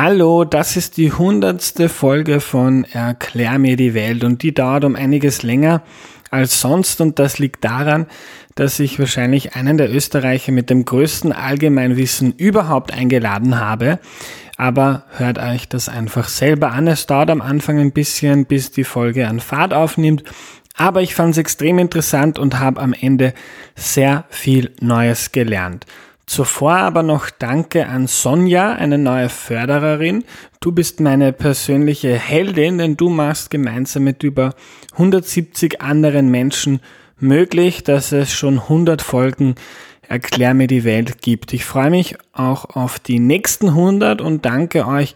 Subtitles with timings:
[0.00, 4.94] Hallo, das ist die hundertste Folge von Erklär mir die Welt und die dauert um
[4.94, 5.82] einiges länger
[6.30, 8.06] als sonst und das liegt daran,
[8.54, 13.98] dass ich wahrscheinlich einen der Österreicher mit dem größten Allgemeinwissen überhaupt eingeladen habe.
[14.56, 16.86] Aber hört euch das einfach selber an.
[16.86, 20.22] Es dauert am Anfang ein bisschen, bis die Folge an Fahrt aufnimmt.
[20.76, 23.34] Aber ich fand es extrem interessant und habe am Ende
[23.74, 25.86] sehr viel Neues gelernt.
[26.28, 30.24] Zuvor aber noch Danke an Sonja, eine neue Fördererin.
[30.60, 34.54] Du bist meine persönliche Heldin, denn du machst gemeinsam mit über
[34.92, 36.80] 170 anderen Menschen
[37.18, 39.54] möglich, dass es schon 100 Folgen
[40.06, 41.52] Erklär mir die Welt gibt.
[41.52, 45.14] Ich freue mich auch auf die nächsten 100 und danke euch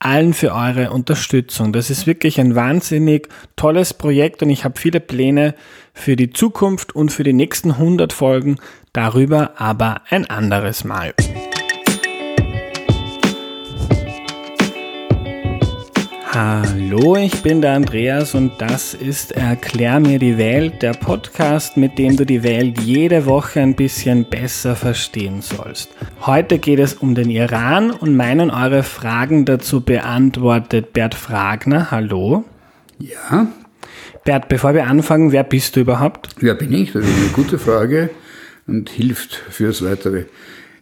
[0.00, 1.72] allen für eure Unterstützung.
[1.72, 5.54] Das ist wirklich ein wahnsinnig tolles Projekt und ich habe viele Pläne
[5.94, 8.56] für die Zukunft und für die nächsten 100 Folgen,
[8.92, 11.14] darüber aber ein anderes Mal.
[16.32, 21.98] Hallo, ich bin der Andreas und das ist Erklär mir die Welt, der Podcast, mit
[21.98, 25.90] dem du die Welt jede Woche ein bisschen besser verstehen sollst.
[26.20, 31.90] Heute geht es um den Iran und meinen eure Fragen dazu beantwortet Bert Fragner.
[31.90, 32.44] Hallo.
[33.00, 33.48] Ja.
[34.24, 36.28] Bert, bevor wir anfangen, wer bist du überhaupt?
[36.38, 36.92] Wer bin ich?
[36.92, 38.08] Das ist eine gute Frage
[38.68, 40.26] und hilft fürs Weitere.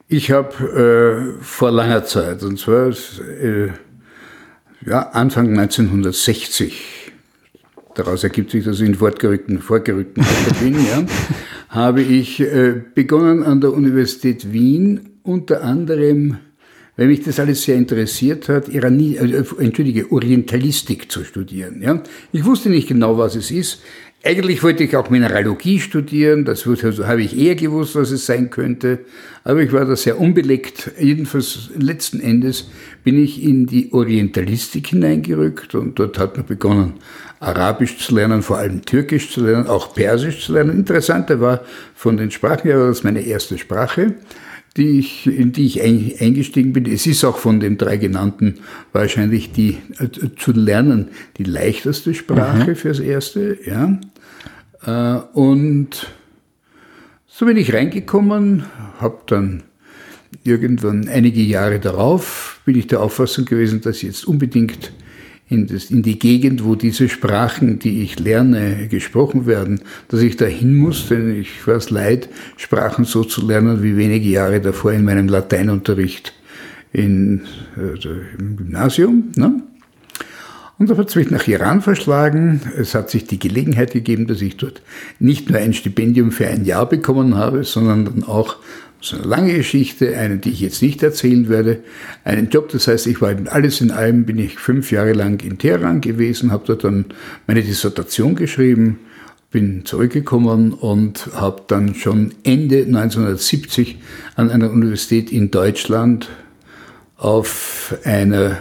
[0.08, 3.70] Ich habe äh, vor langer Zeit, und zwar äh,
[4.86, 7.12] ja, Anfang 1960,
[7.94, 11.04] daraus ergibt sich, dass ich in fortgerückten, vorgerückten Alter bin, ja,
[11.68, 16.38] habe ich äh, begonnen an der Universität Wien unter anderem,
[16.96, 21.82] weil mich das alles sehr interessiert hat, Irani, äh, entschuldige, Orientalistik zu studieren.
[21.82, 22.02] Ja.
[22.32, 23.82] Ich wusste nicht genau, was es ist.
[24.24, 28.98] Eigentlich wollte ich auch Mineralogie studieren, das habe ich eher gewusst, was es sein könnte,
[29.44, 30.90] aber ich war da sehr unbeleckt.
[30.98, 32.68] Jedenfalls letzten Endes
[33.04, 36.94] bin ich in die Orientalistik hineingerückt und dort hat man begonnen,
[37.38, 40.76] Arabisch zu lernen, vor allem Türkisch zu lernen, auch Persisch zu lernen.
[40.76, 41.60] Interessanter war
[41.94, 44.14] von den Sprachen her, war das meine erste Sprache
[44.78, 46.86] die ich, in die ich eingestiegen bin.
[46.86, 48.60] Es ist auch von den drei genannten
[48.92, 52.76] wahrscheinlich die äh, zu lernen die leichteste Sprache mhm.
[52.76, 53.58] fürs Erste.
[53.66, 53.98] Ja.
[54.86, 56.06] Äh, und
[57.26, 58.64] so bin ich reingekommen,
[59.00, 59.64] habe dann
[60.44, 64.92] irgendwann einige Jahre darauf, bin ich der Auffassung gewesen, dass ich jetzt unbedingt
[65.48, 70.36] in, das, in die Gegend, wo diese Sprachen, die ich lerne, gesprochen werden, dass ich
[70.36, 74.60] da hin muss, denn ich war es leid, Sprachen so zu lernen wie wenige Jahre
[74.60, 76.34] davor in meinem Lateinunterricht
[76.92, 77.42] in,
[77.76, 79.32] also im Gymnasium.
[79.36, 79.62] Ne?
[80.78, 82.60] Und da hat es mich nach Iran verschlagen.
[82.76, 84.80] Es hat sich die Gelegenheit gegeben, dass ich dort
[85.18, 88.56] nicht nur ein Stipendium für ein Jahr bekommen habe, sondern dann auch
[89.00, 91.80] so eine lange Geschichte, eine, die ich jetzt nicht erzählen werde,
[92.24, 92.68] einen Job.
[92.70, 96.50] Das heißt, ich war alles in allem, bin ich fünf Jahre lang in Teheran gewesen,
[96.50, 97.06] habe dort dann
[97.46, 98.98] meine Dissertation geschrieben,
[99.50, 103.98] bin zurückgekommen und habe dann schon Ende 1970
[104.34, 106.28] an einer Universität in Deutschland
[107.16, 108.58] auf einer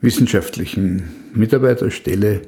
[0.00, 1.02] wissenschaftlichen
[1.34, 2.42] Mitarbeiterstelle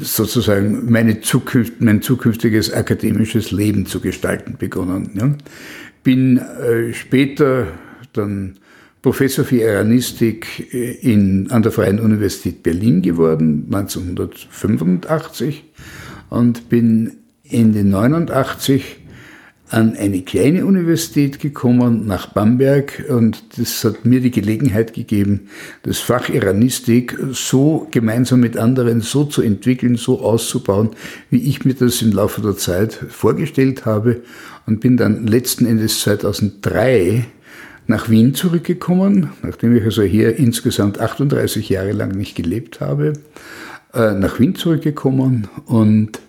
[0.00, 5.10] sozusagen meine Zukunft, mein zukünftiges akademisches Leben zu gestalten begonnen.
[5.14, 5.34] Ja.
[6.02, 7.66] Bin äh, später
[8.12, 8.58] dann
[9.02, 15.64] Professor für Iranistik äh, in, an der Freien Universität Berlin geworden, 1985,
[16.30, 18.97] und bin Ende 89
[19.70, 25.48] an eine kleine Universität gekommen, nach Bamberg, und das hat mir die Gelegenheit gegeben,
[25.82, 30.90] das Fach Iranistik so gemeinsam mit anderen so zu entwickeln, so auszubauen,
[31.30, 34.22] wie ich mir das im Laufe der Zeit vorgestellt habe,
[34.66, 37.24] und bin dann letzten Endes 2003
[37.86, 43.14] nach Wien zurückgekommen, nachdem ich also hier insgesamt 38 Jahre lang nicht gelebt habe,
[43.94, 46.20] äh, nach Wien zurückgekommen und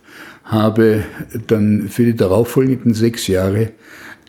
[0.49, 1.03] habe
[1.47, 3.71] dann für die darauffolgenden sechs Jahre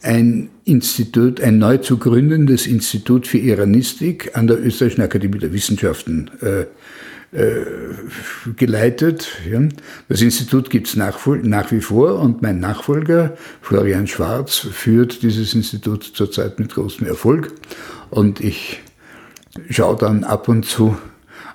[0.03, 6.31] ein Institut, ein neu zu gründendes Institut für Iranistik an der Österreichischen Akademie der Wissenschaften
[6.43, 6.67] äh,
[7.32, 7.64] äh,
[8.56, 9.28] geleitet.
[9.50, 9.61] Ja.
[10.08, 15.55] Das Institut gibt es nach, nach wie vor und mein Nachfolger, Florian Schwarz, führt dieses
[15.55, 17.52] Institut zurzeit mit großem Erfolg.
[18.11, 18.81] Und ich
[19.69, 20.96] schaue dann ab und zu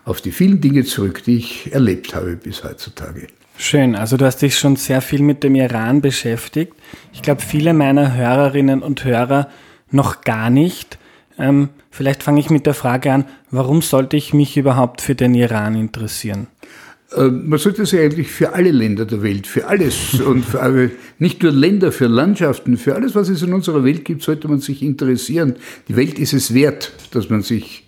[0.05, 3.27] auf die vielen Dinge zurück, die ich erlebt habe bis heutzutage.
[3.57, 6.73] Schön, also du hast dich schon sehr viel mit dem Iran beschäftigt.
[7.13, 9.49] Ich glaube, viele meiner Hörerinnen und Hörer
[9.91, 10.97] noch gar nicht.
[11.37, 15.33] Ähm, vielleicht fange ich mit der Frage an, warum sollte ich mich überhaupt für den
[15.33, 16.47] Iran interessieren?
[17.15, 21.41] Ähm, man sollte sich eigentlich für alle Länder der Welt, für alles und für, nicht
[21.41, 24.81] nur Länder, für Landschaften, für alles, was es in unserer Welt gibt, sollte man sich
[24.81, 25.55] interessieren.
[25.87, 27.84] Die Welt ist es wert, dass man sich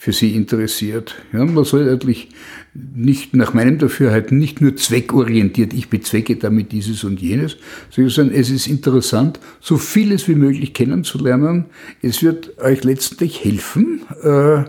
[0.00, 1.16] für sie interessiert.
[1.32, 2.28] Ja, man soll natürlich
[2.72, 7.56] nicht nach meinem Dafürhalten nicht nur zweckorientiert, ich bezwecke damit dieses und jenes,
[7.90, 11.66] sondern es ist interessant, so vieles wie möglich kennenzulernen.
[12.00, 14.64] Es wird euch letztlich helfen, äh,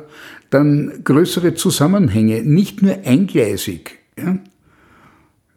[0.49, 4.39] dann größere Zusammenhänge, nicht nur eingleisig, ja,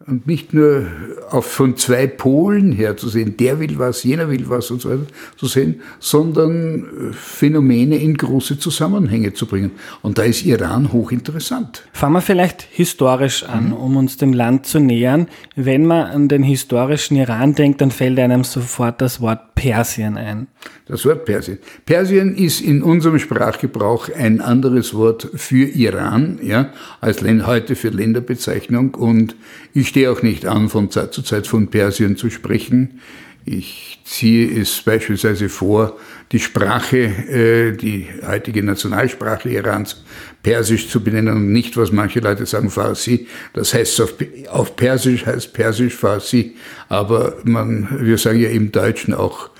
[0.05, 0.85] und nicht nur
[1.29, 4.89] auf, von zwei Polen her zu sehen, der will was, jener will was und so
[4.89, 5.05] weiter
[5.37, 9.71] zu sehen, sondern äh, Phänomene in große Zusammenhänge zu bringen.
[10.01, 11.83] Und da ist Iran hochinteressant.
[11.93, 13.73] Fangen wir vielleicht historisch an, mhm.
[13.73, 15.27] um uns dem Land zu nähern.
[15.55, 20.47] Wenn man an den historischen Iran denkt, dann fällt einem sofort das Wort Persien ein.
[20.85, 21.59] Das Wort Persien.
[21.85, 28.93] Persien ist in unserem Sprachgebrauch ein anderes Wort für Iran, ja, als heute für Länderbezeichnung.
[28.95, 29.37] Und
[29.73, 32.99] ich stehe auch nicht an, von Zeit zu Zeit von Persien zu sprechen.
[33.45, 35.99] Ich ziehe es beispielsweise vor,
[36.31, 40.03] die Sprache, äh, die heutige Nationalsprache Irans,
[40.41, 43.27] Persisch zu benennen und nicht, was manche Leute sagen, Farsi.
[43.53, 44.15] Das heißt, auf,
[44.49, 46.55] auf Persisch heißt Persisch Farsi,
[46.89, 49.51] aber man, wir sagen ja im Deutschen auch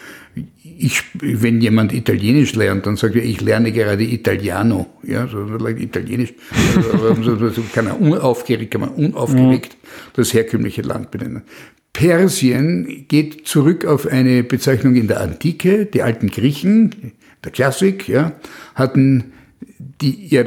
[0.77, 6.33] ich, wenn jemand Italienisch lernt, dann sagt er, ich lerne gerade Italiano, ja, so Italienisch,
[7.21, 9.77] so kann er unaufgeregt, kann man unaufgeregt
[10.13, 11.43] das herkömmliche Land benennen.
[11.93, 15.85] Persien geht zurück auf eine Bezeichnung in der Antike.
[15.85, 18.33] Die alten Griechen, der Klassik, ja,
[18.73, 19.33] hatten
[20.01, 20.43] die,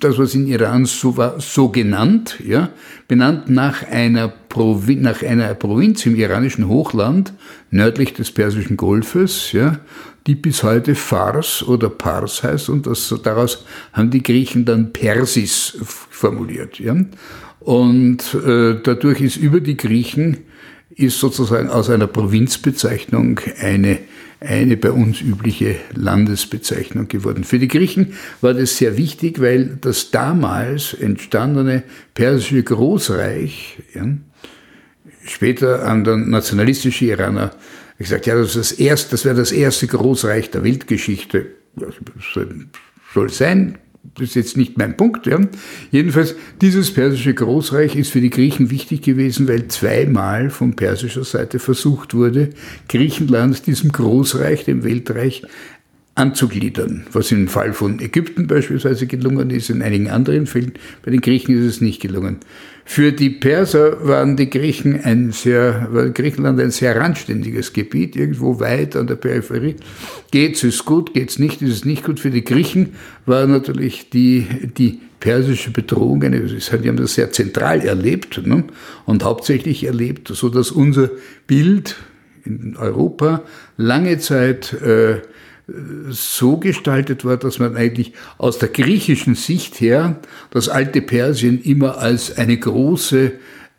[0.00, 2.70] das, was in Iran so war, so genannt, ja,
[3.08, 7.32] benannt nach einer, Provi nach einer Provinz im iranischen Hochland,
[7.70, 9.78] nördlich des Persischen Golfes, ja,
[10.26, 15.76] die bis heute Fars oder Pars heißt und das, daraus haben die Griechen dann Persis
[15.82, 16.78] formuliert.
[16.78, 16.96] Ja.
[17.60, 20.38] Und äh, dadurch ist über die Griechen
[20.94, 23.98] ist sozusagen aus einer Provinzbezeichnung eine
[24.40, 27.44] eine bei uns übliche Landesbezeichnung geworden.
[27.44, 31.82] Für die Griechen war das sehr wichtig, weil das damals entstandene
[32.14, 34.06] persische Großreich, ja,
[35.24, 37.52] später an der nationalistische Iraner
[37.98, 41.46] gesagt, ja, das, das, erste, das wäre das erste Großreich der Weltgeschichte.
[43.14, 43.78] Soll sein,
[44.14, 45.26] das ist jetzt nicht mein Punkt.
[45.26, 45.40] Ja.
[45.90, 51.58] Jedenfalls, dieses persische Großreich ist für die Griechen wichtig gewesen, weil zweimal von persischer Seite
[51.58, 52.50] versucht wurde,
[52.88, 55.42] Griechenland diesem Großreich, dem Weltreich,
[56.16, 60.72] anzugliedern, was im Fall von Ägypten beispielsweise gelungen ist, in einigen anderen Fällen,
[61.04, 62.38] bei den Griechen ist es nicht gelungen.
[62.88, 68.60] Für die Perser waren die Griechen ein sehr, war Griechenland ein sehr randständiges Gebiet, irgendwo
[68.60, 69.74] weit an der Peripherie.
[70.30, 72.20] Geht's, ist gut, geht's nicht, ist es nicht gut.
[72.20, 72.90] Für die Griechen
[73.26, 74.46] war natürlich die,
[74.78, 78.62] die persische Bedrohung, eine, die haben das sehr zentral erlebt ne?
[79.04, 81.10] und hauptsächlich erlebt, so dass unser
[81.48, 81.96] Bild
[82.44, 83.42] in Europa
[83.76, 85.22] lange Zeit äh,
[86.10, 90.16] so gestaltet war, dass man eigentlich aus der griechischen Sicht her
[90.50, 93.32] das alte Persien immer als eine große,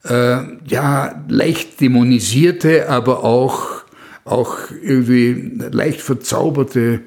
[0.03, 0.37] äh,
[0.67, 3.83] ja, leicht dämonisierte, aber auch,
[4.25, 7.01] auch irgendwie leicht verzauberte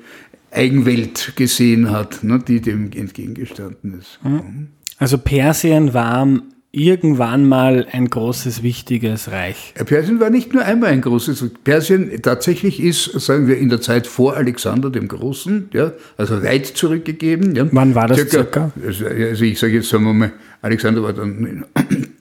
[0.50, 4.18] Eigenwelt gesehen hat, ne, die dem entgegengestanden ist.
[4.24, 4.68] Mhm.
[4.98, 6.26] Also Persien war
[6.72, 9.74] irgendwann mal ein großes, wichtiges Reich.
[9.86, 11.44] Persien war nicht nur einmal ein großes.
[11.64, 16.66] Persien tatsächlich ist, sagen wir, in der Zeit vor Alexander dem Großen, ja, also weit
[16.66, 17.56] zurückgegeben.
[17.56, 17.66] Ja.
[17.72, 18.70] Wann war das circa?
[18.70, 18.72] circa?
[18.86, 21.64] Also, also ich sage jetzt, sagen wir mal, Alexander war dann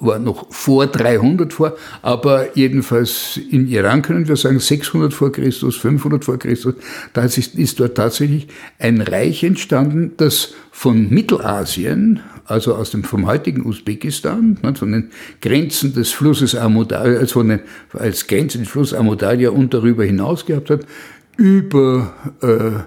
[0.00, 5.76] war noch vor 300 vor, aber jedenfalls in Iran können wir sagen 600 vor Christus,
[5.76, 6.74] 500 vor Christus.
[7.12, 8.46] Da ist, ist dort tatsächlich
[8.78, 15.10] ein Reich entstanden, das von Mittelasien also aus dem, vom heutigen Usbekistan, ne, von den
[15.40, 17.60] Grenzen des Flusses Amudarja, also von den,
[17.92, 20.86] als Grenze den Fluss Amudarja und darüber hinaus gehabt hat,
[21.36, 22.82] über äh,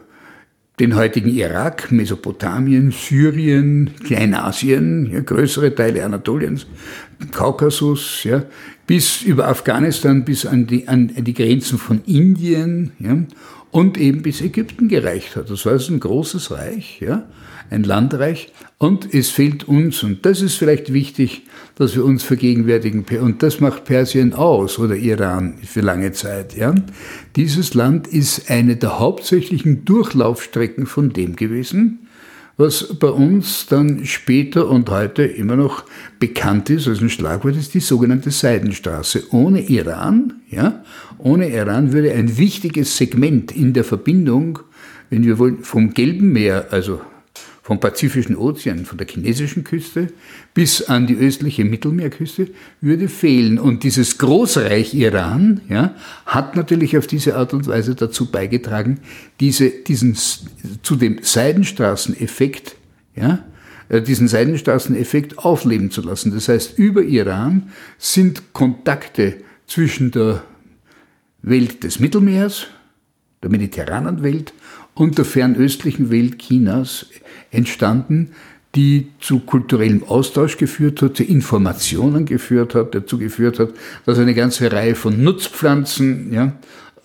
[0.80, 6.68] den heutigen Irak, Mesopotamien, Syrien, Kleinasien, ja, größere Teile Anatoliens,
[7.32, 8.44] Kaukasus, ja,
[8.86, 13.18] bis über Afghanistan, bis an die, an die Grenzen von Indien ja,
[13.72, 15.50] und eben bis Ägypten gereicht hat.
[15.50, 17.02] Das war also ein großes Reich.
[17.02, 17.28] Ja
[17.70, 18.52] ein Landreich.
[18.78, 21.44] Und es fehlt uns, und das ist vielleicht wichtig,
[21.76, 26.56] dass wir uns vergegenwärtigen, und das macht Persien aus oder Iran für lange Zeit.
[26.56, 26.76] Ja?
[27.36, 32.00] Dieses Land ist eine der hauptsächlichen Durchlaufstrecken von dem gewesen,
[32.58, 35.84] was bei uns dann später und heute immer noch
[36.20, 39.26] bekannt ist als ein Schlagwort, ist die sogenannte Seidenstraße.
[39.32, 40.84] Ohne Iran, ja,
[41.20, 44.60] ohne Iran würde ein wichtiges Segment in der Verbindung,
[45.12, 47.00] wenn wir wollen, vom Gelben Meer, also
[47.68, 50.08] vom Pazifischen Ozean, von der chinesischen Küste
[50.54, 52.48] bis an die östliche Mittelmeerküste,
[52.80, 53.60] würde fehlen.
[53.60, 55.94] Und dieses Großreich Iran ja,
[56.26, 59.02] hat natürlich auf diese Art und Weise dazu beigetragen,
[59.42, 60.16] diese, diesen,
[60.82, 62.78] zu dem Seidenstraßeneffekt,
[63.18, 63.44] ja,
[63.90, 66.32] äh, diesen Seidenstraßeneffekt aufleben zu lassen.
[66.34, 70.42] Das heißt, über Iran sind Kontakte zwischen der
[71.42, 72.68] Welt des Mittelmeers,
[73.44, 74.54] der mediterranen Welt
[74.94, 77.08] und der fernöstlichen Welt Chinas
[77.58, 78.30] entstanden,
[78.76, 83.70] die zu kulturellem Austausch geführt hat, zu Informationen geführt hat, dazu geführt hat,
[84.06, 86.54] dass eine ganze Reihe von Nutzpflanzen ja,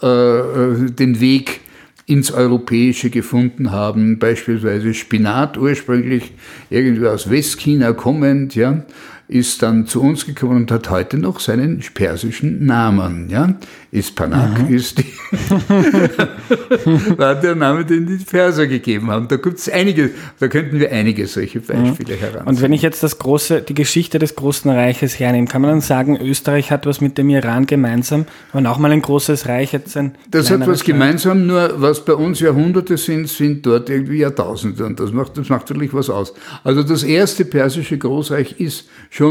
[0.02, 1.61] äh, den Weg
[2.06, 6.32] ins Europäische gefunden haben, beispielsweise Spinat ursprünglich
[6.68, 8.85] irgendwie aus Westchina kommend, ja,
[9.32, 13.30] ist dann zu uns gekommen und hat heute noch seinen persischen Namen.
[13.30, 13.54] Ja?
[13.90, 14.74] Ispanak mhm.
[14.74, 15.04] ist die
[17.16, 19.28] war der Name, den die Perser gegeben haben.
[19.28, 20.10] Da gibt es einige,
[20.40, 22.20] da könnten wir einige solche Beispiele mhm.
[22.20, 22.46] heranziehen.
[22.46, 25.80] Und wenn ich jetzt das große, die Geschichte des Großen Reiches hernehme, kann man dann
[25.80, 29.96] sagen, Österreich hat was mit dem Iran gemeinsam, waren auch mal ein großes Reich, jetzt
[29.96, 30.84] ein Das hat was Land.
[30.84, 35.48] gemeinsam, nur was bei uns Jahrhunderte sind, sind dort irgendwie Jahrtausende und das macht, das
[35.48, 36.34] macht natürlich was aus.
[36.64, 39.21] Also das erste persische Großreich ist schon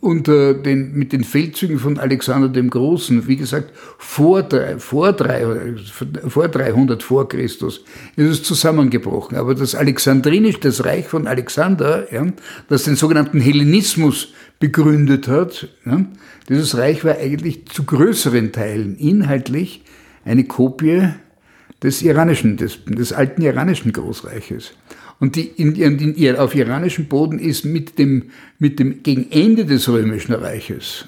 [0.00, 4.46] unter den, mit den Feldzügen von Alexander dem Großen, wie gesagt, vor,
[4.78, 5.16] vor,
[6.28, 7.84] vor 300 vor Christus,
[8.16, 9.36] ist es zusammengebrochen.
[9.38, 12.26] Aber das Alexandrinisch, das Reich von Alexander, ja,
[12.68, 16.04] das den sogenannten Hellenismus begründet hat, ja,
[16.48, 19.82] dieses Reich war eigentlich zu größeren Teilen inhaltlich
[20.26, 21.08] eine Kopie
[21.82, 24.72] des iranischen, des, des alten iranischen Großreiches.
[25.20, 29.64] Und die in, in, in, auf iranischem Boden ist mit dem, mit dem gegen Ende
[29.64, 31.06] des Römischen Reiches,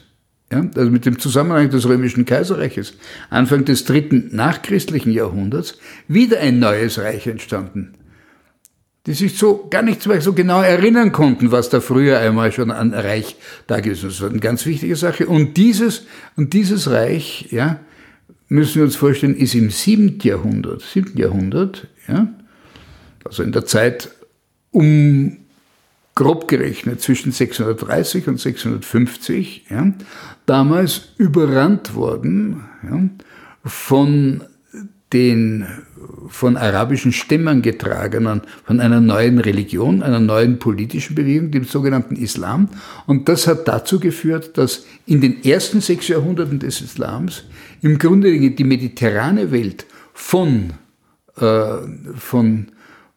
[0.51, 2.95] ja, also mit dem Zusammenhang des Römischen Kaiserreiches,
[3.31, 7.97] Anfang des dritten nachchristlichen Jahrhunderts, wieder ein neues Reich entstanden
[9.07, 12.93] die sich so gar nicht so genau erinnern konnten, was da früher einmal schon an
[12.93, 13.37] Reich
[13.69, 14.17] da gewesen ist.
[14.17, 15.27] Das war eine ganz wichtige Sache.
[15.27, 17.79] Und dieses, und dieses Reich, ja,
[18.49, 22.29] müssen wir uns vorstellen, ist im siebten Jahrhundert, siebten Jahrhundert, ja,
[23.27, 24.11] also in der Zeit
[24.71, 25.39] um
[26.15, 29.93] grob gerechnet zwischen 630 und 650, ja,
[30.47, 33.01] damals überrannt worden ja,
[33.65, 34.43] von
[35.13, 35.67] den
[36.29, 42.69] von arabischen Stämmen getragenen, von einer neuen Religion, einer neuen politischen Bewegung, dem sogenannten Islam.
[43.07, 47.45] Und das hat dazu geführt, dass in den ersten sechs Jahrhunderten des Islams
[47.83, 50.73] im Grunde die mediterrane Welt von,
[51.37, 51.77] äh,
[52.17, 52.69] von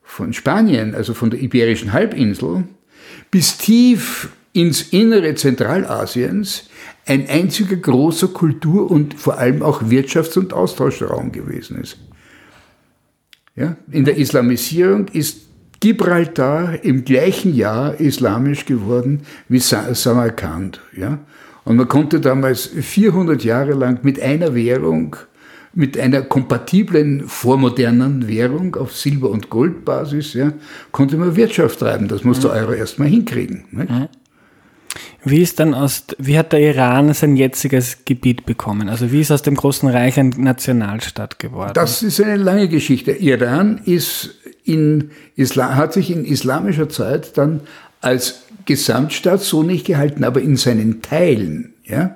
[0.09, 2.63] von Spanien, also von der Iberischen Halbinsel,
[3.29, 6.69] bis tief ins Innere Zentralasiens
[7.05, 11.97] ein einziger großer Kultur- und vor allem auch Wirtschafts- und Austauschraum gewesen ist.
[13.55, 15.41] Ja, in der Islamisierung ist
[15.79, 20.81] Gibraltar im gleichen Jahr islamisch geworden wie Samarkand.
[20.97, 21.19] Ja?
[21.65, 25.15] Und man konnte damals 400 Jahre lang mit einer Währung
[25.73, 30.53] mit einer kompatiblen vormodernen Währung auf Silber- und Goldbasis ja,
[30.91, 32.07] konnte man Wirtschaft treiben.
[32.07, 32.53] Das musste mhm.
[32.53, 33.65] Euro erstmal hinkriegen.
[33.71, 34.07] Mhm.
[35.23, 38.89] Wie ist dann aus, wie hat der Iran sein jetziges Gebiet bekommen?
[38.89, 41.73] Also wie ist aus dem großen Reich ein Nationalstaat geworden?
[41.75, 43.11] Das ist eine lange Geschichte.
[43.11, 47.61] Iran ist in Islam, hat sich in islamischer Zeit dann
[48.01, 52.15] als Gesamtstaat so nicht gehalten, aber in seinen Teilen, ja,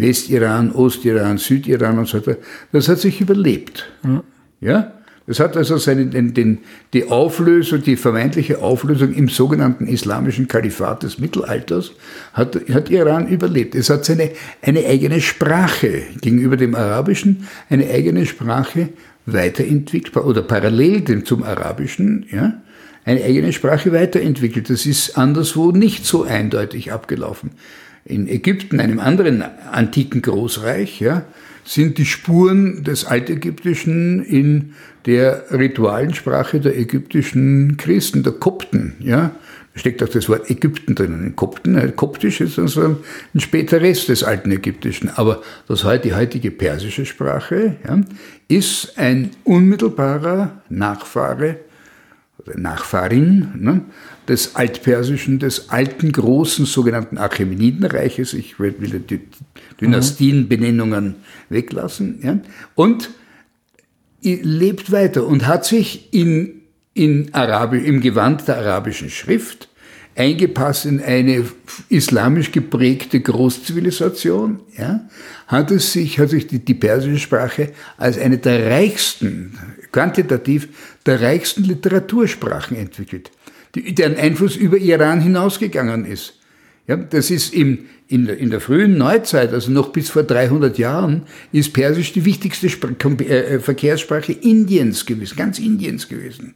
[0.00, 2.38] Westiran, Ostiran, Südiran und so weiter,
[2.72, 3.86] das hat sich überlebt.
[4.02, 4.22] Mhm.
[4.60, 4.92] Ja?
[5.26, 6.58] Das hat also seine, den, den,
[6.92, 11.92] die Auflösung, die vermeintliche Auflösung im sogenannten islamischen Kalifat des Mittelalters,
[12.32, 13.76] hat, hat Iran überlebt.
[13.76, 14.30] Es hat seine,
[14.60, 18.88] eine eigene Sprache gegenüber dem Arabischen, eine eigene Sprache
[19.26, 22.54] weiterentwickelt, oder parallel dem, zum Arabischen, ja,
[23.04, 24.68] eine eigene Sprache weiterentwickelt.
[24.68, 27.52] Das ist anderswo nicht so eindeutig abgelaufen
[28.10, 31.24] in Ägypten, einem anderen antiken Großreich, ja,
[31.64, 34.74] sind die Spuren des Altägyptischen in
[35.06, 38.94] der Ritualensprache der ägyptischen Christen, der Kopten.
[39.00, 39.32] Ja.
[39.72, 41.34] Da steckt auch das Wort Ägypten drin.
[41.36, 42.96] Kopten, äh, Koptisch ist also
[43.34, 45.10] ein später Rest des alten Ägyptischen.
[45.10, 48.00] Aber das, die heutige persische Sprache ja,
[48.48, 51.56] ist ein unmittelbarer Nachfahre
[52.38, 53.82] oder Nachfahrin ne,
[54.30, 58.32] des Altpersischen, des alten großen sogenannten Achämenidenreiches.
[58.32, 59.20] Ich will die
[59.80, 61.16] Dynastienbenennungen
[61.48, 62.20] weglassen.
[62.22, 62.38] Ja,
[62.76, 63.10] und
[64.22, 66.62] lebt weiter und hat sich in,
[66.94, 69.68] in Arabi, im Gewand der arabischen Schrift
[70.14, 71.44] eingepasst in eine
[71.88, 75.08] islamisch geprägte Großzivilisation, ja,
[75.46, 79.58] hat es sich, hat sich die, die persische Sprache als eine der reichsten,
[79.90, 80.68] quantitativ
[81.06, 83.30] der reichsten Literatursprachen entwickelt.
[83.74, 86.40] Deren Einfluss über Iran hinausgegangen ist.
[86.86, 90.76] Ja, das ist im, in, der, in der frühen Neuzeit, also noch bis vor 300
[90.76, 91.22] Jahren,
[91.52, 96.54] ist Persisch die wichtigste Spr äh, äh, Verkehrssprache Indiens gewesen, ganz Indiens gewesen.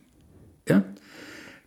[0.69, 0.83] Ja?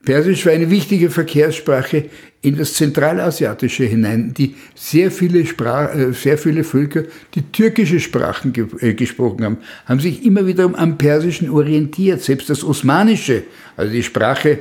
[0.04, 2.10] Persisch war eine wichtige Verkehrssprache
[2.42, 7.04] in das Zentralasiatische hinein, die sehr viele, Sprach, äh, sehr viele Völker,
[7.36, 12.22] die türkische Sprachen ge äh, gesprochen haben, haben sich immer wieder am Persischen orientiert.
[12.22, 13.44] Selbst das Osmanische,
[13.76, 14.60] also die Sprache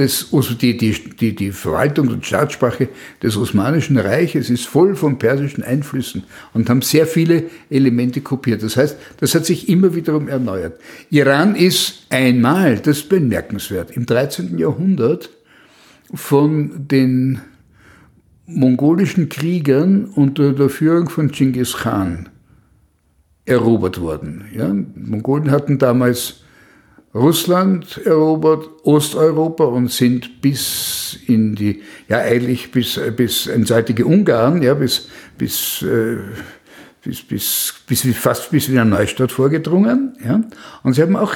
[0.00, 2.88] also die, die, die, die Verwaltung und Staatssprache
[3.22, 6.24] des Osmanischen Reiches ist voll von persischen Einflüssen
[6.54, 8.62] und haben sehr viele Elemente kopiert.
[8.62, 10.80] Das heißt, das hat sich immer wiederum erneuert.
[11.10, 14.58] Iran ist einmal, das ist bemerkenswert, im 13.
[14.58, 15.30] Jahrhundert
[16.14, 17.40] von den
[18.46, 22.28] mongolischen Kriegern unter der Führung von Genghis Khan
[23.44, 24.44] erobert worden.
[24.54, 26.42] Ja, Mongolen hatten damals
[27.14, 34.74] Russland erobert, Osteuropa und sind bis in die, ja eigentlich bis, bis einseitige Ungarn, ja,
[34.74, 36.18] bis, bis, äh,
[37.02, 40.16] bis, bis, bis, fast bis in der Neustadt vorgedrungen.
[40.24, 40.42] Ja.
[40.82, 41.34] Und sie haben auch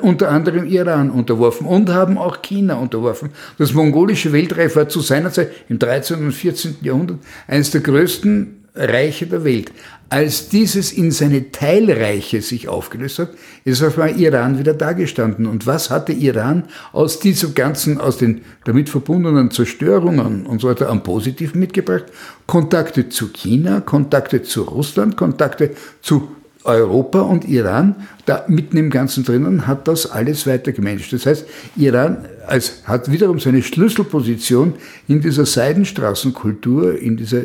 [0.00, 3.30] unter anderem Iran unterworfen und haben auch China unterworfen.
[3.58, 6.24] Das mongolische Weltreich war zu seiner Zeit im 13.
[6.24, 6.76] und 14.
[6.82, 9.72] Jahrhundert eines der größten Reiche der Welt.
[10.08, 13.30] Als dieses in seine Teilreiche sich aufgelöst hat,
[13.64, 15.46] ist auf einmal Iran wieder dagestanden.
[15.46, 20.90] Und was hatte Iran aus diesem ganzen, aus den damit verbundenen Zerstörungen und so weiter
[20.90, 22.04] am Positiven mitgebracht?
[22.46, 26.28] Kontakte zu China, Kontakte zu Russland, Kontakte zu
[26.66, 27.94] Europa und Iran,
[28.26, 31.12] da mitten im Ganzen drinnen, hat das alles weiter gemanagt.
[31.12, 34.74] Das heißt, Iran als, hat wiederum seine Schlüsselposition
[35.08, 37.42] in dieser Seidenstraßenkultur, in dieser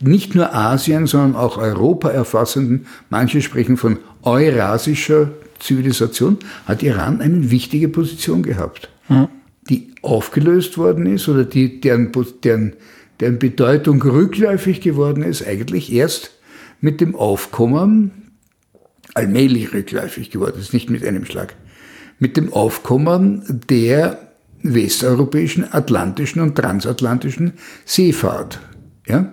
[0.00, 7.50] nicht nur Asien, sondern auch Europa erfassenden, manche sprechen von eurasischer Zivilisation, hat Iran eine
[7.50, 9.28] wichtige Position gehabt, mhm.
[9.68, 12.12] die aufgelöst worden ist oder die, deren,
[12.44, 12.74] deren,
[13.20, 16.30] deren Bedeutung rückläufig geworden ist, eigentlich erst
[16.80, 18.30] mit dem Aufkommen,
[19.14, 21.56] allmählich rückläufig geworden ist, nicht mit einem Schlag,
[22.20, 24.18] mit dem Aufkommen der
[24.62, 28.60] westeuropäischen, atlantischen und transatlantischen Seefahrt.
[29.06, 29.32] Ja?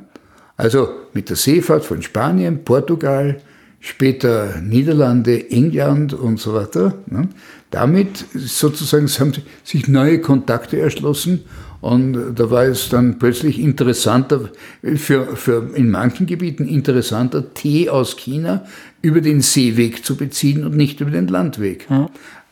[0.58, 3.42] Also mit der Seefahrt von Spanien, Portugal,
[3.80, 6.96] später Niederlande, England und so weiter.
[7.08, 7.30] Ne?
[7.72, 11.44] Damit sozusagen haben sich neue Kontakte erschlossen
[11.82, 14.50] und da war es dann plötzlich interessanter,
[14.96, 18.66] für, für in manchen Gebieten interessanter, Tee aus China
[19.04, 21.88] über den Seeweg zu beziehen und nicht über den Landweg.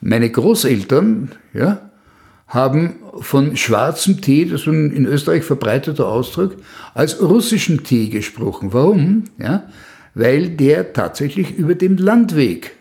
[0.01, 1.89] Meine Großeltern, ja,
[2.45, 6.55] haben von schwarzem Tee, das ist ein in Österreich verbreiteter Ausdruck,
[6.93, 8.73] als russischen Tee gesprochen.
[8.73, 9.25] Warum?
[9.37, 9.67] Ja,
[10.15, 12.75] weil der tatsächlich über den Landweg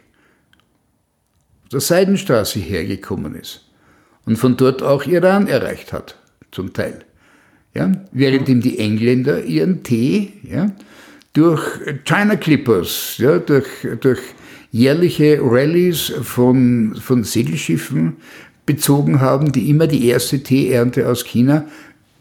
[1.73, 3.66] der Seidenstraße hergekommen ist
[4.27, 6.18] und von dort auch Iran erreicht hat,
[6.51, 7.05] zum Teil.
[7.75, 10.71] Ja, währenddem die Engländer ihren Tee ja,
[11.33, 11.62] durch
[12.05, 13.66] China Clippers, ja, durch,
[14.01, 14.21] durch
[14.71, 18.16] jährliche Rallyes von, von Segelschiffen
[18.66, 21.64] bezogen haben, die immer die erste Teeernte aus China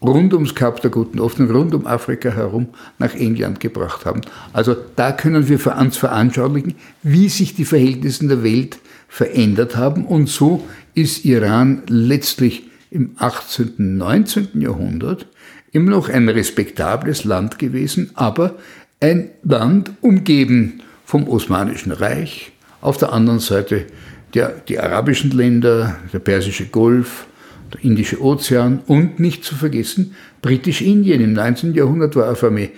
[0.02, 4.22] rund ums Kap der Guten Hoffnung, rund um Afrika herum nach England gebracht haben.
[4.52, 8.78] Also da können wir uns veranschaulichen, wie sich die Verhältnisse in der Welt
[9.08, 10.04] verändert haben.
[10.04, 14.60] Und so ist Iran letztlich im 18., 19.
[14.60, 15.26] Jahrhundert
[15.70, 18.56] immer noch ein respektables Land gewesen, aber
[19.00, 23.86] ein Land umgeben vom Osmanischen Reich, auf der anderen Seite
[24.34, 27.26] der, die arabischen Länder, der Persische Golf,
[27.72, 31.22] der Indische Ozean und nicht zu vergessen Britisch-Indien.
[31.22, 31.74] Im 19.
[31.74, 32.70] Jahrhundert war auf einmal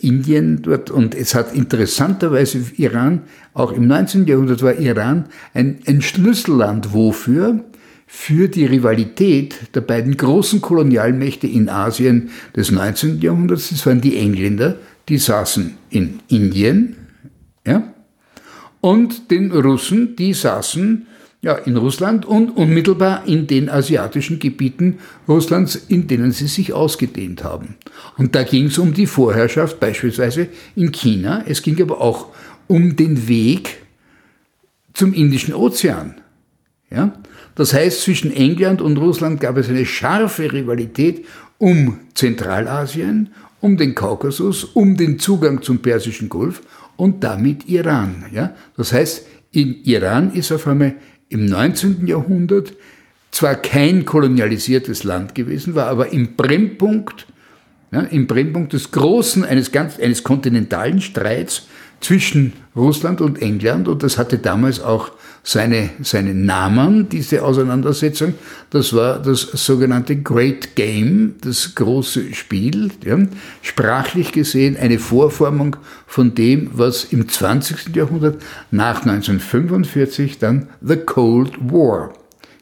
[0.00, 3.22] Indien dort und es hat interessanterweise Iran,
[3.54, 4.26] auch im 19.
[4.26, 6.92] Jahrhundert war Iran ein, ein Schlüsselland.
[6.92, 7.64] Wofür?
[8.12, 13.20] Für die Rivalität der beiden großen Kolonialmächte in Asien des 19.
[13.20, 13.70] Jahrhunderts.
[13.70, 14.76] Das waren die Engländer,
[15.08, 16.96] die saßen in Indien,
[17.64, 17.94] ja,
[18.80, 21.06] und den Russen, die saßen
[21.42, 27.44] ja, in Russland und unmittelbar in den asiatischen Gebieten Russlands, in denen sie sich ausgedehnt
[27.44, 27.76] haben.
[28.18, 31.42] Und da ging es um die Vorherrschaft beispielsweise in China.
[31.46, 32.26] Es ging aber auch
[32.66, 33.78] um den Weg
[34.92, 36.16] zum Indischen Ozean.
[36.90, 37.14] Ja?
[37.54, 41.24] Das heißt, zwischen England und Russland gab es eine scharfe Rivalität
[41.58, 46.62] um Zentralasien, um den Kaukasus, um den Zugang zum Persischen Golf
[47.00, 48.26] und damit Iran.
[48.30, 48.54] Ja?
[48.76, 50.96] Das heißt, in Iran ist auf einmal
[51.30, 52.06] im 19.
[52.06, 52.74] Jahrhundert
[53.30, 57.26] zwar kein kolonialisiertes Land gewesen, war aber im Brennpunkt,
[57.90, 61.68] ja, im Brennpunkt des großen, eines, ganz, eines kontinentalen Streits
[62.00, 68.34] zwischen Russland und England und das hatte damals auch seine, seinen Namen, diese Auseinandersetzung.
[68.70, 73.18] Das war das sogenannte Great Game, das große Spiel, ja,
[73.62, 75.76] sprachlich gesehen eine Vorformung
[76.06, 77.94] von dem, was im 20.
[77.94, 82.12] Jahrhundert nach 1945 dann The Cold War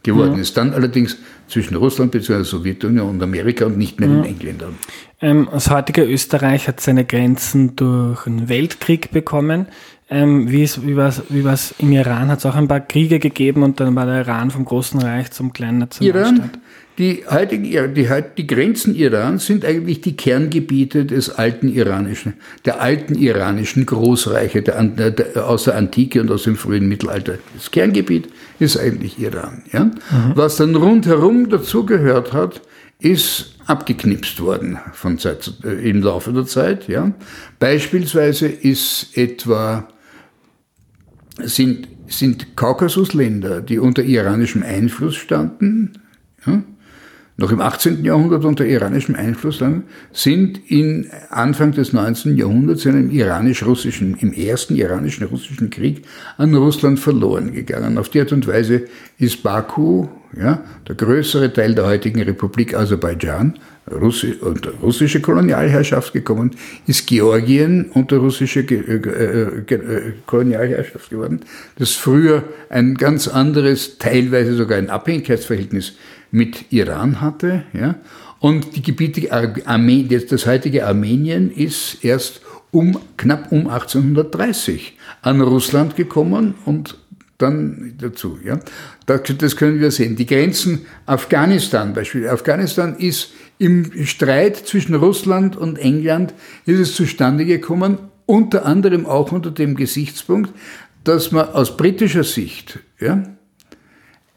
[0.02, 0.42] geworden ja.
[0.42, 0.56] ist.
[0.56, 1.16] Dann allerdings
[1.48, 2.42] zwischen Russland bzw.
[2.44, 4.16] Sowjetunion und Amerika und nicht mehr ja.
[4.16, 4.74] den Engländern.
[5.20, 9.66] Ähm, das heutige Österreich hat seine Grenzen durch einen Weltkrieg bekommen.
[10.10, 12.28] Ähm, wie, ist, wie war es wie im Iran?
[12.28, 15.30] Hat es auch ein paar Kriege gegeben und dann war der Iran vom großen Reich
[15.32, 16.38] zum kleinen Nationalstaat?
[16.38, 16.50] Iran,
[16.98, 23.14] die, heutigen, die, die Grenzen Irans sind eigentlich die Kerngebiete des alten iranischen, der alten
[23.14, 27.34] iranischen Großreiche der, der, aus der Antike und aus dem frühen Mittelalter.
[27.54, 29.62] Das Kerngebiet ist eigentlich Iran.
[29.72, 29.84] Ja?
[29.84, 29.92] Mhm.
[30.34, 32.62] Was dann rundherum dazugehört hat,
[32.98, 36.88] ist abgeknipst worden von Zeit, äh, im Laufe der Zeit.
[36.88, 37.12] Ja?
[37.60, 39.86] Beispielsweise ist etwa
[41.40, 45.92] sind, sind Kaukasusländer, die unter iranischem Einfluss standen,
[46.46, 46.62] ja,
[47.40, 48.04] noch im 18.
[48.04, 52.36] Jahrhundert unter iranischem Einfluss dann, sind in Anfang des 19.
[52.36, 56.02] Jahrhunderts in einem iranisch-russischen, im ersten iranischen-russischen Krieg
[56.36, 57.96] an Russland verloren gegangen.
[57.96, 58.86] Auf die Art und Weise
[59.18, 63.54] ist Baku, ja, der größere Teil der heutigen Republik Aserbaidschan,
[63.92, 66.52] Russi unter russische Kolonialherrschaft gekommen,
[66.86, 71.40] ist Georgien unter russische Ge äh, Ge äh, Kolonialherrschaft geworden,
[71.78, 75.94] das früher ein ganz anderes, teilweise sogar ein Abhängigkeitsverhältnis
[76.30, 77.64] mit Iran hatte.
[77.72, 77.96] Ja?
[78.40, 79.32] Und die Gebiete,
[79.66, 86.98] Arme das heutige Armenien ist erst um, knapp um 1830 an Russland gekommen und
[87.38, 88.38] dann dazu.
[88.44, 88.60] Ja?
[89.06, 90.16] Das können wir sehen.
[90.16, 92.34] Die Grenzen Afghanistan beispielsweise.
[92.34, 99.32] Afghanistan ist im Streit zwischen Russland und England ist es zustande gekommen, unter anderem auch
[99.32, 100.52] unter dem Gesichtspunkt,
[101.04, 103.22] dass man aus britischer Sicht ja,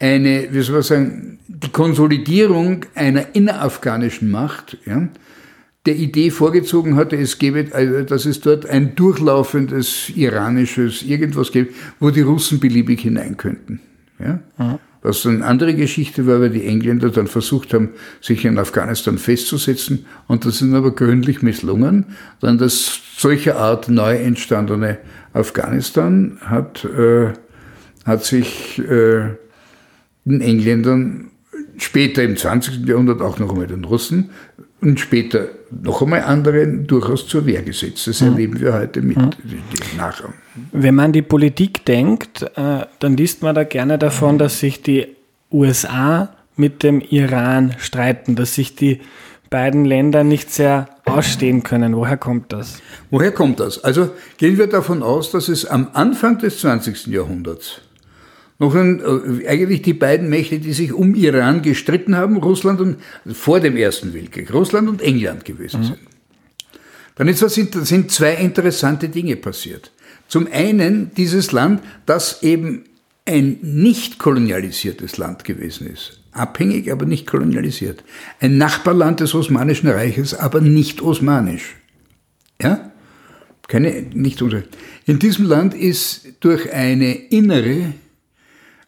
[0.00, 5.08] eine, wie soll man sagen, die Konsolidierung einer innerafghanischen Macht ja,
[5.86, 11.74] der Idee vorgezogen hatte, es gäbe, also, dass es dort ein durchlaufendes iranisches irgendwas gibt,
[12.00, 13.80] wo die Russen beliebig hinein könnten.
[14.18, 14.40] Ja?
[14.58, 14.78] Mhm.
[15.02, 20.06] Was eine andere Geschichte war, weil die Engländer dann versucht haben, sich in Afghanistan festzusetzen
[20.28, 22.06] und das ist aber gründlich misslungen.
[22.40, 24.98] Dann das solche Art neu entstandene
[25.32, 27.32] Afghanistan hat, äh,
[28.04, 29.30] hat sich äh,
[30.24, 31.32] den Engländern
[31.78, 32.86] später im 20.
[32.86, 34.30] Jahrhundert auch noch einmal den Russen
[34.82, 38.06] und später noch einmal anderen durchaus zur Wehr gesetzt.
[38.08, 38.28] Das mhm.
[38.28, 39.32] erleben wir heute mit mhm.
[39.96, 40.34] nachher.
[40.72, 45.06] Wenn man die Politik denkt, äh, dann liest man da gerne davon, dass sich die
[45.50, 49.00] USA mit dem Iran streiten, dass sich die
[49.48, 51.94] beiden Länder nicht sehr ausstehen können.
[51.96, 52.82] Woher kommt das?
[53.10, 53.84] Woher kommt das?
[53.84, 57.06] Also gehen wir davon aus, dass es am Anfang des 20.
[57.06, 57.80] Jahrhunderts
[58.58, 62.96] noch ein, äh, eigentlich die beiden Mächte, die sich um Iran gestritten haben, Russland und
[63.32, 65.84] vor dem Ersten Weltkrieg, Russland und England gewesen mhm.
[65.84, 65.98] sind.
[67.16, 69.92] Dann ist sind, sind zwei interessante Dinge passiert.
[70.28, 72.84] Zum einen dieses Land, das eben
[73.26, 76.20] ein nicht kolonialisiertes Land gewesen ist.
[76.32, 78.02] Abhängig, aber nicht kolonialisiert.
[78.40, 81.76] Ein Nachbarland des Osmanischen Reiches, aber nicht osmanisch.
[82.60, 82.90] Ja?
[83.68, 84.42] Keine, nicht
[85.06, 87.92] In diesem Land ist durch eine innere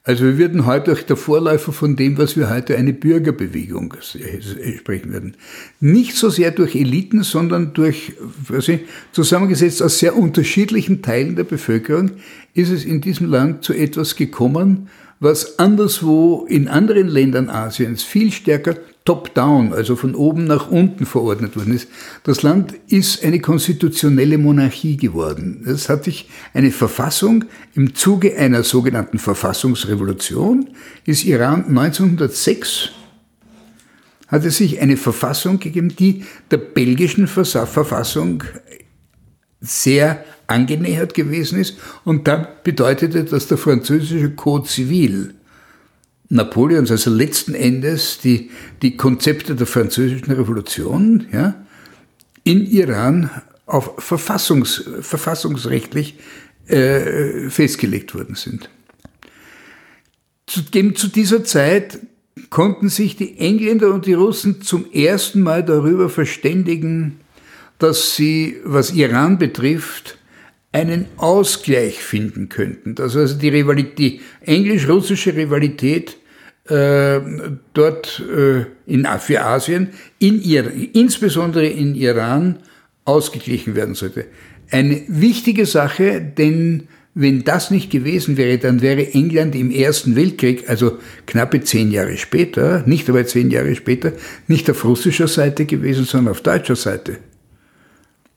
[0.06, 5.36] also wir würden heute der Vorläufer von dem, was wir heute eine Bürgerbewegung sprechen würden.
[5.80, 8.12] Nicht so sehr durch Eliten, sondern durch,
[8.46, 12.10] was ich, zusammengesetzt aus sehr unterschiedlichen Teilen der Bevölkerung,
[12.52, 14.90] ist es in diesem Land zu etwas gekommen,
[15.20, 21.56] was anderswo in anderen Ländern Asiens viel stärker top-down, also von oben nach unten verordnet
[21.56, 21.88] worden ist.
[22.22, 25.62] Das Land ist eine konstitutionelle Monarchie geworden.
[25.66, 30.70] Es hat sich eine Verfassung im Zuge einer sogenannten Verfassungsrevolution
[31.04, 32.90] ist Iran 1906
[34.28, 38.42] hat es sich eine Verfassung gegeben, die der belgischen Verfassung
[39.60, 45.34] sehr angenähert gewesen ist und dann bedeutete, dass der französische Code Civil
[46.34, 48.50] Napoleons, also letzten Endes die,
[48.82, 51.64] die Konzepte der französischen Revolution ja,
[52.42, 53.30] in Iran
[53.66, 56.18] auf Verfassungs, verfassungsrechtlich
[56.66, 58.68] äh, festgelegt worden sind.
[60.46, 62.00] Zudem zu dieser Zeit
[62.50, 67.20] konnten sich die Engländer und die Russen zum ersten Mal darüber verständigen,
[67.78, 70.18] dass sie, was Iran betrifft,
[70.72, 72.96] einen Ausgleich finden könnten.
[72.96, 73.50] Dass also die,
[73.96, 76.16] die englisch-russische Rivalität
[76.68, 77.20] äh,
[77.74, 82.60] dort äh, in, für Asien, in ihr, insbesondere in Iran,
[83.04, 84.26] ausgeglichen werden sollte.
[84.70, 90.68] eine wichtige Sache, denn wenn das nicht gewesen wäre, dann wäre England im Ersten Weltkrieg,
[90.68, 94.12] also knappe zehn Jahre später, nicht aber zehn Jahre später,
[94.48, 97.18] nicht auf russischer Seite gewesen, sondern auf deutscher Seite.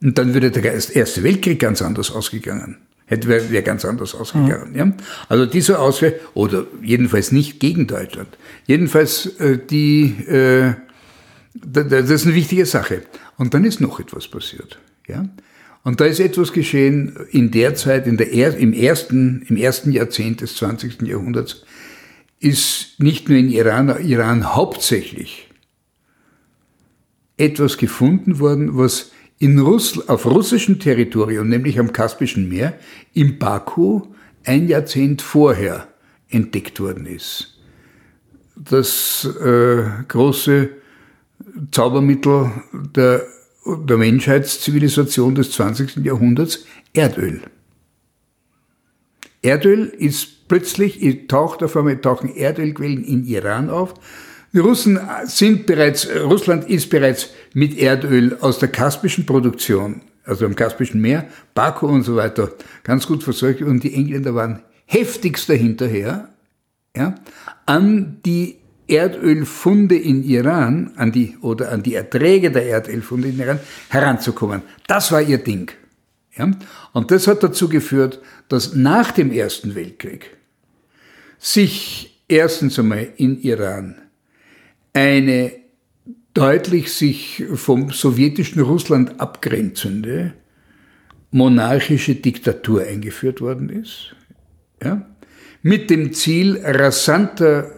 [0.01, 2.77] Und dann würde der Erste Weltkrieg ganz anders ausgegangen.
[3.09, 4.71] Hätte wäre wär ganz anders ausgegangen.
[4.71, 4.75] Mhm.
[4.75, 4.93] Ja?
[5.29, 8.37] Also dieser Auswehr, oder jedenfalls nicht gegen Deutschland.
[8.65, 10.73] Jedenfalls äh, die, äh,
[11.53, 13.03] das ist eine wichtige Sache.
[13.37, 14.79] Und dann ist noch etwas passiert.
[15.07, 15.25] Ja?
[15.83, 19.93] Und da ist etwas geschehen in der Zeit, in der er, im, ersten, im ersten
[19.93, 21.01] Jahrzehnt des 20.
[21.03, 21.63] Jahrhunderts,
[22.41, 25.49] ist nicht nur in Iran, Iran hauptsächlich
[27.37, 32.77] etwas gefunden worden, was in Russl auf russischem Territorium, nämlich am Kaspischen Meer,
[33.13, 34.01] im Baku
[34.43, 35.87] ein Jahrzehnt vorher
[36.29, 37.59] entdeckt worden ist.
[38.55, 40.69] Das äh, große
[41.71, 43.27] Zaubermittel der
[43.67, 45.97] der Menschheitszivilisation des 20.
[45.97, 47.41] Jahrhunderts Erdöl.
[49.41, 53.93] Erdöl ist plötzlich, taucht auf einmal, tauchen Erdölquellen in Iran auf.
[54.53, 60.55] Die Russen sind bereits, Russland ist bereits mit Erdöl aus der kaspischen Produktion, also am
[60.55, 62.51] Kaspischen Meer, Baku und so weiter,
[62.83, 66.29] ganz gut versorgt und die Engländer waren heftigst dahinterher,
[66.95, 67.15] ja,
[67.65, 68.57] an die
[68.87, 74.61] Erdölfunde in Iran, an die, oder an die Erträge der Erdölfunde in Iran heranzukommen.
[74.87, 75.71] Das war ihr Ding.
[76.37, 76.51] Ja?
[76.93, 80.37] Und das hat dazu geführt, dass nach dem Ersten Weltkrieg
[81.37, 83.95] sich erstens einmal in Iran
[84.93, 85.51] eine
[86.33, 90.33] deutlich sich vom sowjetischen Russland abgrenzende
[91.31, 94.15] monarchische Diktatur eingeführt worden ist,
[94.83, 95.07] ja,
[95.61, 97.71] mit dem Ziel rasanter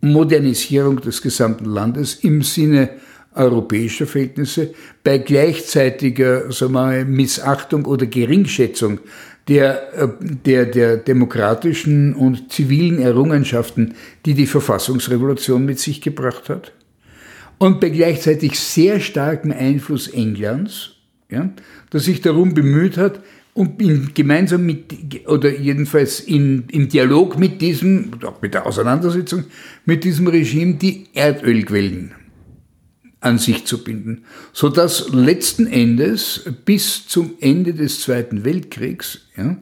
[0.00, 2.90] Modernisierung des gesamten Landes im Sinne
[3.34, 9.00] europäischer Verhältnisse bei gleichzeitiger sagen wir Missachtung oder Geringschätzung
[9.48, 16.72] der, äh, der, der demokratischen und zivilen Errungenschaften, die die Verfassungsrevolution mit sich gebracht hat.
[17.58, 20.96] Und bei gleichzeitig sehr starkem Einfluss Englands,
[21.28, 21.50] ja,
[21.90, 23.20] das sich darum bemüht hat,
[23.54, 29.44] und in, gemeinsam mit, oder jedenfalls in, im Dialog mit diesem, auch mit der Auseinandersetzung
[29.84, 32.14] mit diesem Regime, die Erdölquellen
[33.22, 39.56] an sich zu binden, so dass letzten Endes bis zum Ende des Zweiten Weltkriegs ja,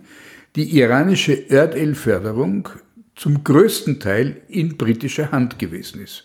[0.56, 2.68] die iranische Erdölförderung
[3.14, 6.24] zum größten Teil in britischer Hand gewesen ist.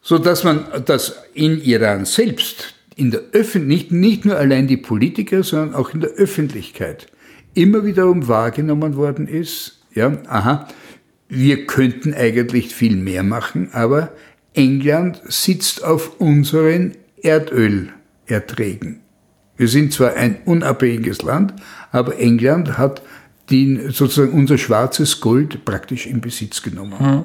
[0.00, 5.44] So dass man das in Iran selbst in der Öffentlichkeit, nicht nur allein die Politiker,
[5.44, 7.06] sondern auch in der Öffentlichkeit
[7.54, 10.66] immer wiederum wahrgenommen worden ist, ja, aha,
[11.28, 14.12] wir könnten eigentlich viel mehr machen, aber
[14.58, 19.00] England sitzt auf unseren Erdölerträgen.
[19.56, 21.54] Wir sind zwar ein unabhängiges Land,
[21.92, 23.02] aber England hat
[23.50, 26.96] die, sozusagen unser schwarzes Gold praktisch in Besitz genommen.
[26.98, 27.24] Mhm.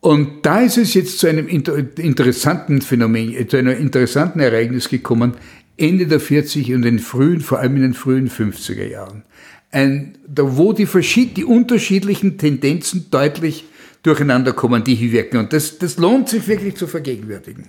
[0.00, 5.34] Und da ist es jetzt zu einem interessanten Phänomen, zu einem interessanten Ereignis gekommen,
[5.76, 9.22] Ende der 40 und den frühen, vor allem in den frühen 50er Jahren.
[9.70, 10.88] Ein, da wo die,
[11.36, 13.66] die unterschiedlichen Tendenzen deutlich
[14.02, 15.38] durcheinander kommen, die hier wirken.
[15.38, 17.68] Und das, das lohnt sich wirklich zu vergegenwärtigen.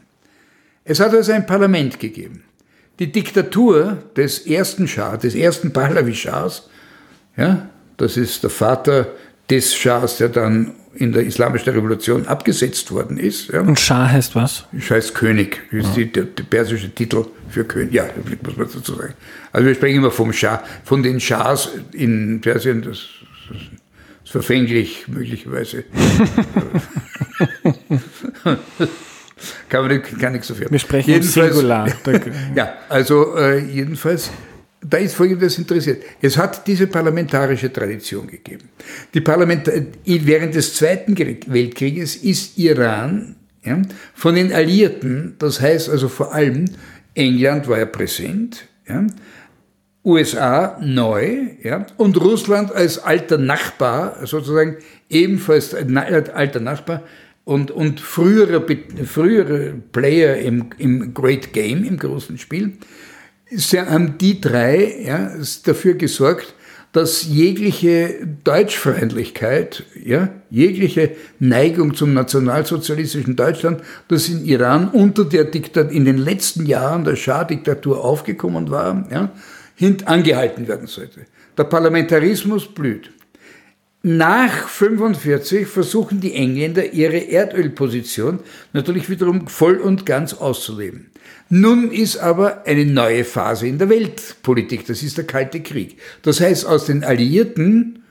[0.84, 2.44] Es hat also ein Parlament gegeben.
[3.00, 6.70] Die Diktatur des ersten Schah, des ersten Pahlavi-Schahs,
[7.38, 9.08] ja, das ist der Vater
[9.50, 13.50] des Schahs, der dann in der islamischen Revolution abgesetzt worden ist.
[13.50, 13.62] Ja.
[13.62, 14.66] Und Schah heißt was?
[14.80, 15.94] Schah heißt König, ist ja.
[15.96, 17.94] die, der, der, persische Titel für König.
[17.94, 18.06] Ja,
[18.44, 19.16] muss man dazu sagen.
[19.52, 23.00] Also wir sprechen immer vom Schah, von den Schahs in Persien, das,
[23.50, 23.58] das
[24.34, 25.84] verfänglich möglicherweise.
[29.70, 30.72] kann man nicht, kann nichts dafür.
[30.72, 31.88] Wir sprechen jedenfalls, Singular.
[32.56, 34.32] ja, also äh, jedenfalls
[34.82, 36.04] da ist Folgendes interessiert.
[36.20, 38.70] Es hat diese parlamentarische Tradition gegeben.
[39.14, 39.72] Die Parlament
[40.04, 43.84] während des Zweiten Weltkrieges ist Iran ja,
[44.16, 46.66] von den Alliierten, das heißt also vor allem
[47.14, 49.06] England war ja präsent, ja,
[50.06, 54.78] USA neu ja, und Russland als alter Nachbar, sozusagen
[55.10, 57.04] ebenfalls alter Nachbar
[57.46, 58.64] und, und frühere,
[59.06, 62.74] frühere Player im, im Great Game, im großen Spiel,
[63.76, 65.32] haben die drei ja,
[65.66, 66.54] dafür gesorgt,
[66.92, 75.92] dass jegliche Deutschfreundlichkeit, ja, jegliche Neigung zum nationalsozialistischen Deutschland, das in Iran unter der Diktat
[75.92, 79.32] in den letzten Jahren der Schah-Diktatur aufgekommen war, ja,
[80.08, 81.26] angehalten werden sollte.
[81.58, 83.12] Der Parlamentarismus blüht.
[84.06, 88.40] nach 45 versuchen die Engländer ihre Erdölposition
[88.74, 91.10] natürlich wiederum voll und ganz auszuleben.
[91.50, 96.00] Nun ist aber eine neue Phase in der Weltpolitik, das ist der Kalte Krieg.
[96.22, 98.04] Das heißt, aus den Alliierten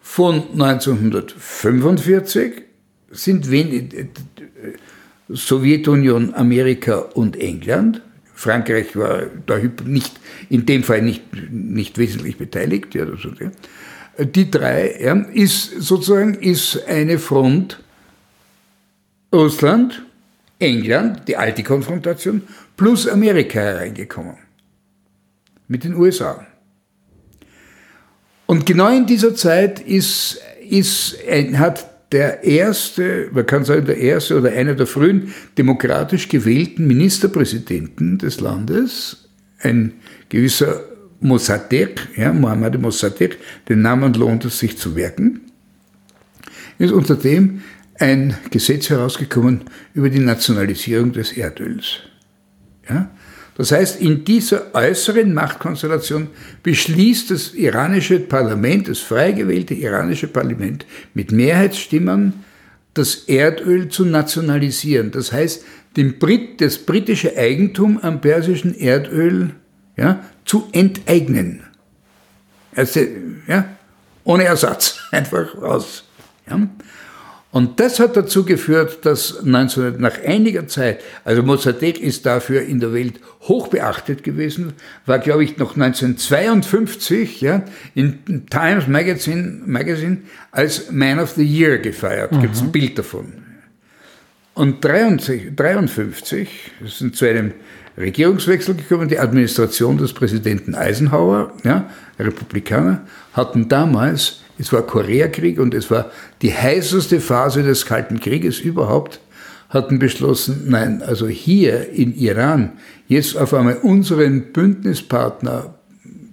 [0.00, 2.64] von 1945
[3.10, 4.08] sind wenig, äh,
[5.28, 8.02] Sowjetunion, Amerika und England.
[8.38, 12.94] Frankreich war da nicht, in dem Fall nicht, nicht wesentlich beteiligt.
[12.94, 13.50] Ja, so, ja
[14.24, 17.82] die drei, ja, ist sozusagen ist eine Front
[19.32, 20.04] Russland,
[20.60, 22.42] England, die alte Konfrontation,
[22.76, 24.36] plus Amerika hereingekommen.
[25.66, 26.46] Mit den USA.
[28.46, 31.18] Und genau in dieser Zeit ist, ist,
[31.54, 38.18] hat der erste, man kann sagen, der erste oder einer der frühen demokratisch gewählten Ministerpräsidenten
[38.18, 39.28] des Landes,
[39.60, 39.94] ein
[40.28, 40.80] gewisser
[41.20, 43.36] Mossadegh, ja, Mohammed Mossadegh,
[43.68, 45.40] den Namen lohnt es sich zu werken,
[46.78, 47.62] ist unter dem
[47.98, 52.00] ein Gesetz herausgekommen über die Nationalisierung des Erdöls.
[52.88, 53.10] Ja?
[53.58, 56.28] Das heißt, in dieser äußeren Machtkonstellation
[56.62, 62.44] beschließt das iranische Parlament, das frei gewählte iranische Parlament mit Mehrheitsstimmen,
[62.94, 65.10] das Erdöl zu nationalisieren.
[65.10, 65.64] Das heißt,
[66.20, 69.50] Brit, das britische Eigentum am persischen Erdöl
[69.96, 71.64] ja, zu enteignen.
[72.76, 73.00] Also,
[73.48, 73.68] ja,
[74.22, 76.04] ohne Ersatz, einfach raus.
[76.48, 76.60] Ja.
[77.50, 82.78] Und das hat dazu geführt, dass 19, nach einiger Zeit, also Mossadegh ist dafür in
[82.78, 84.74] der Welt hoch beachtet gewesen,
[85.06, 87.62] war, glaube ich, noch 1952 ja,
[87.94, 90.18] in Times Magazine, Magazine
[90.50, 92.32] als Man of the Year gefeiert.
[92.32, 92.42] Mhm.
[92.42, 93.32] Gibt es ein Bild davon.
[94.52, 96.48] Und 1953,
[96.82, 97.52] das sind zu einem
[97.96, 105.72] Regierungswechsel gekommen, die Administration des Präsidenten Eisenhower, ja, Republikaner, hatten damals, es war Koreakrieg und
[105.72, 106.10] es war
[106.42, 109.20] die heißeste Phase des Kalten Krieges überhaupt,
[109.68, 112.72] hatten beschlossen, nein, also hier in Iran
[113.06, 115.74] jetzt auf einmal unseren Bündnispartner,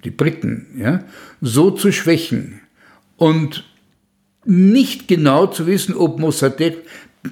[0.04, 1.04] die Briten, ja,
[1.42, 2.62] so zu schwächen
[3.18, 3.66] und
[4.46, 6.78] nicht genau zu wissen, ob Mossadegh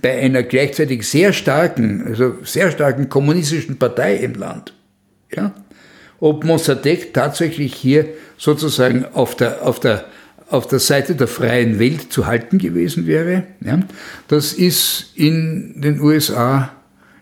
[0.02, 4.74] bei einer gleichzeitig sehr starken, also sehr starken kommunistischen Partei im Land,
[5.32, 5.54] ja,
[6.20, 10.06] ob Mossadegh tatsächlich hier sozusagen auf der, auf der,
[10.50, 13.44] auf der Seite der freien Welt zu halten gewesen wäre.
[13.62, 13.80] Ja,
[14.28, 16.72] das ist in den USA,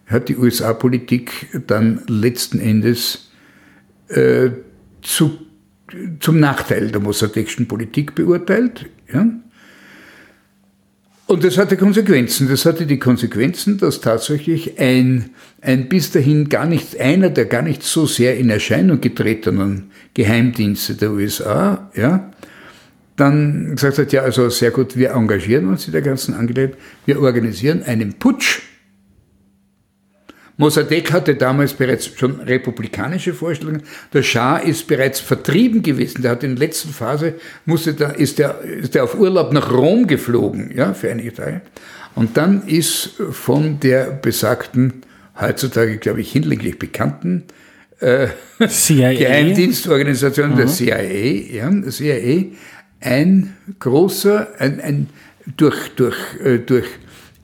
[0.07, 3.31] hat die USA-Politik dann letzten Endes
[4.09, 4.49] äh,
[5.01, 5.37] zu,
[6.19, 8.87] zum Nachteil der mossadeghschen Politik beurteilt.
[9.11, 9.27] Ja.
[11.31, 12.49] Und das hatte Konsequenzen.
[12.49, 15.29] Das hatte die Konsequenzen, dass tatsächlich ein,
[15.61, 20.95] ein bis dahin gar nicht, einer der gar nicht so sehr in Erscheinung getretenen Geheimdienste
[20.95, 22.31] der USA, ja,
[23.21, 27.21] dann gesagt hat, ja, also sehr gut, wir engagieren uns in der ganzen Angelegenheit, wir
[27.21, 28.61] organisieren einen Putsch
[30.61, 33.81] Mossadegh hatte damals bereits schon republikanische Vorstellungen.
[34.13, 36.21] Der Schah ist bereits vertrieben gewesen.
[36.21, 37.33] Der hat in der letzten Phase,
[37.65, 41.61] musste da, ist, der, ist der auf Urlaub nach Rom geflogen, ja, für einige Tage.
[42.13, 45.01] Und dann ist von der besagten,
[45.39, 47.45] heutzutage, glaube ich, hinlänglich bekannten
[47.99, 48.27] äh,
[48.59, 50.57] Geheimdienstorganisation, mhm.
[50.57, 52.45] der CIA, ja, der CIA,
[53.01, 55.09] ein großer, ein, ein
[55.57, 56.85] durch, durch, äh, durch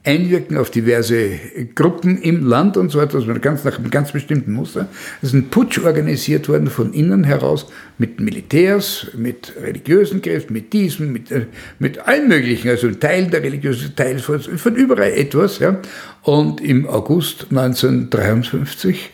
[0.04, 1.38] Einwirken auf diverse
[1.74, 4.88] Gruppen im Land und so weiter, also ganz nach einem ganz bestimmten Muster.
[5.20, 7.66] Ist ein Putsch organisiert worden von innen heraus
[7.98, 11.46] mit Militärs, mit religiösen Kräften, mit diesem, mit, äh,
[11.78, 15.58] mit allen möglichen, also Teilen der religiösen Teils von, von überall etwas.
[15.58, 15.78] Ja.
[16.22, 19.10] Und im August 1953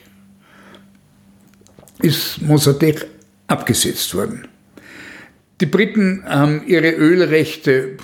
[2.02, 3.04] ist Mossadegh
[3.48, 4.46] abgesetzt worden.
[5.61, 7.97] Die Briten haben ihre Ölrechte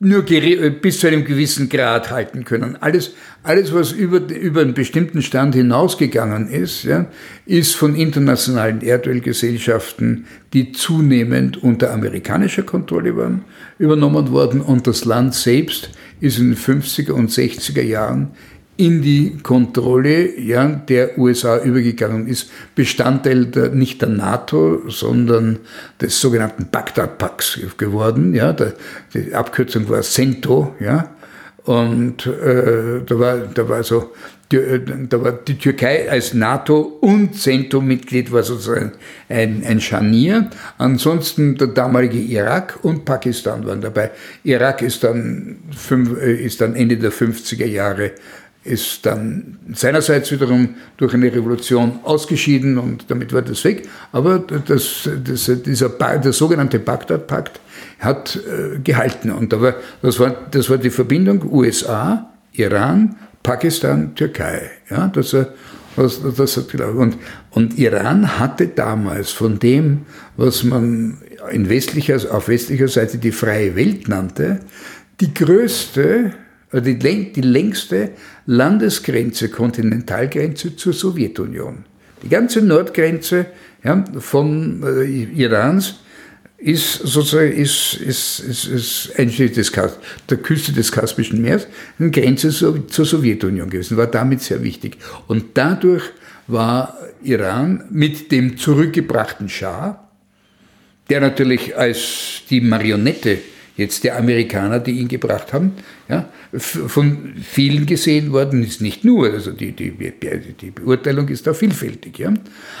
[0.00, 2.76] nur bis zu einem gewissen Grad halten können.
[2.80, 7.06] Alles, alles was über, über einen bestimmten Stand hinausgegangen ist, ja,
[7.46, 13.44] ist von internationalen Erdölgesellschaften, die zunehmend unter amerikanischer Kontrolle waren,
[13.78, 18.30] übernommen worden und das Land selbst ist in den 50er und 60er Jahren
[18.78, 25.58] in die Kontrolle ja, der USA übergegangen ist, Bestandteil der, nicht der NATO, sondern
[26.00, 28.34] des sogenannten Bagdad-Paks geworden.
[28.34, 28.74] Ja, der,
[29.12, 30.76] die Abkürzung war CENTO.
[30.78, 31.10] Ja,
[31.68, 34.12] und äh, da, war, da, war so,
[34.50, 38.92] die, äh, da war die Türkei als NATO- und CENTO-Mitglied war sozusagen
[39.28, 40.48] ein, ein Scharnier.
[40.78, 44.12] Ansonsten der damalige Irak und Pakistan waren dabei.
[44.44, 48.12] Irak ist dann, fünf, äh, ist dann Ende der 50er Jahre
[48.64, 53.88] ist dann seinerseits wiederum durch eine Revolution ausgeschieden und damit war das weg.
[54.12, 57.60] Aber das, das, dieser, der sogenannte Bagdad-Pakt
[58.00, 59.30] hat äh, gehalten.
[59.30, 64.70] Und war, das, war, das war die Verbindung USA, Iran, Pakistan, Türkei.
[64.90, 65.34] Ja, das,
[65.96, 67.16] das, das hat und,
[67.50, 70.02] und Iran hatte damals von dem,
[70.36, 71.18] was man
[71.50, 74.60] in westlicher, auf westlicher Seite die freie Welt nannte,
[75.20, 76.32] die größte,
[76.72, 76.98] die,
[77.32, 78.10] die längste
[78.46, 81.84] Landesgrenze, Kontinentalgrenze zur Sowjetunion.
[82.22, 83.46] Die ganze Nordgrenze
[83.82, 85.94] ja, von äh, Irans
[86.58, 89.72] ist sozusagen ist, ist, ist, ist einschließlich des,
[90.28, 94.98] der Küste des Kaspischen Meeres eine Grenze zur, zur Sowjetunion gewesen, war damit sehr wichtig.
[95.28, 96.02] Und dadurch
[96.48, 100.08] war Iran mit dem zurückgebrachten Schah,
[101.08, 103.38] der natürlich als die Marionette
[103.76, 105.72] jetzt der Amerikaner, die ihn gebracht haben,
[106.08, 108.80] ja, von vielen gesehen worden ist.
[108.80, 112.18] Nicht nur, also die, die, die Beurteilung ist da vielfältig.
[112.18, 112.32] Ja.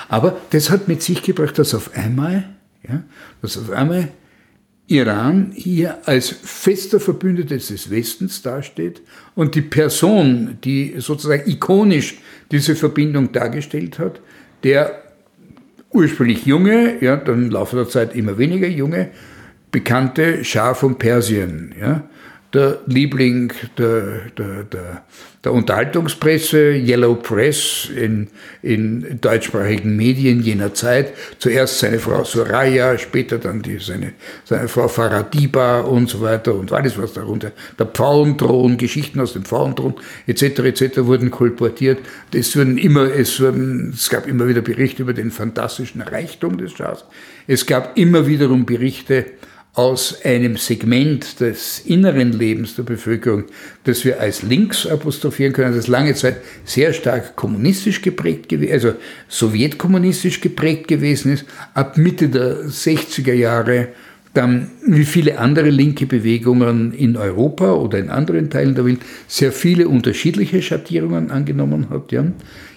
[0.08, 2.44] Aber das hat mit sich gebracht, dass auf einmal
[2.86, 3.02] ja,
[3.42, 4.08] dass auf einmal
[4.86, 9.02] Iran hier als fester Verbündeter des Westens dasteht
[9.34, 12.18] und die Person, die sozusagen ikonisch
[12.50, 14.20] diese Verbindung dargestellt hat,
[14.64, 15.02] der
[15.90, 19.10] ursprünglich junge, ja, dann im Laufe der Zeit immer weniger junge,
[19.70, 22.08] bekannte Schah von Persien, ja,
[22.54, 25.02] der Liebling der, der, der,
[25.44, 28.28] der Unterhaltungspresse, Yellow Press in,
[28.62, 31.12] in deutschsprachigen Medien jener Zeit.
[31.38, 36.72] Zuerst seine Frau Soraya, später dann die, seine, seine Frau Faradiba und so weiter und
[36.72, 37.52] alles, was darunter.
[37.78, 39.94] Der Pfauenthron, Geschichten aus dem Pfauenthron
[40.26, 40.42] etc.
[40.60, 40.98] etc.
[41.04, 41.98] wurden kolportiert.
[42.32, 46.72] Es, wurden immer, es, wurden, es gab immer wieder Berichte über den fantastischen Reichtum des
[46.72, 47.04] Schahs.
[47.46, 49.26] Es gab immer wiederum Berichte
[49.78, 53.44] aus einem Segment des inneren Lebens der Bevölkerung,
[53.84, 58.94] das wir als links apostrophieren können, das lange Zeit sehr stark kommunistisch geprägt gewesen, also
[59.28, 63.90] sowjetkommunistisch geprägt gewesen ist, ab Mitte der 60er Jahre
[64.34, 69.52] dann wie viele andere linke Bewegungen in Europa oder in anderen Teilen der Welt sehr
[69.52, 72.10] viele unterschiedliche Schattierungen angenommen hat.
[72.10, 72.24] Ja.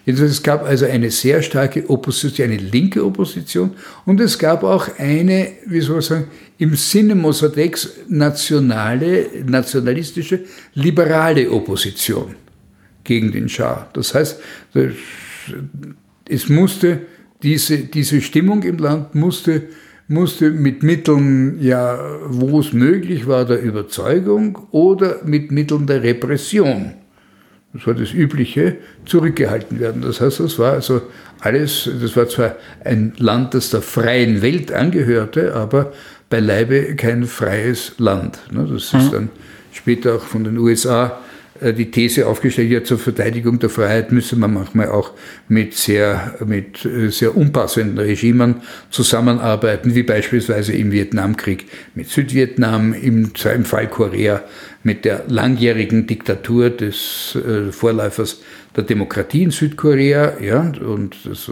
[0.05, 3.71] Es gab also eine sehr starke Opposition, eine linke Opposition
[4.05, 6.27] und es gab auch eine, wie soll man sagen,
[6.57, 10.41] im Sinne Mossadegs nationale, nationalistische,
[10.73, 12.35] liberale Opposition
[13.03, 13.89] gegen den Schah.
[13.93, 14.39] Das heißt,
[16.29, 17.01] es musste
[17.43, 19.63] diese, diese Stimmung im Land musste,
[20.07, 26.93] musste mit Mitteln, ja, wo es möglich war, der Überzeugung oder mit Mitteln der Repression
[27.73, 30.01] das war das Übliche, zurückgehalten werden.
[30.01, 31.01] Das heißt, das war also
[31.39, 35.93] alles, das war zwar ein Land, das der freien Welt angehörte, aber
[36.29, 38.39] beileibe kein freies Land.
[38.51, 39.11] Ne, das ist mhm.
[39.11, 39.29] dann
[39.71, 41.19] später auch von den USA
[41.61, 45.11] die These aufgestellt, ja, zur Verteidigung der Freiheit müsse man manchmal auch
[45.47, 53.31] mit sehr, mit äh, sehr unpassenden Regimen zusammenarbeiten, wie beispielsweise im Vietnamkrieg mit Südvietnam, im,
[53.55, 54.41] im Fall Korea
[54.83, 58.41] mit der langjährigen Diktatur des äh, Vorläufers
[58.75, 61.51] der Demokratie in Südkorea, ja, und, das,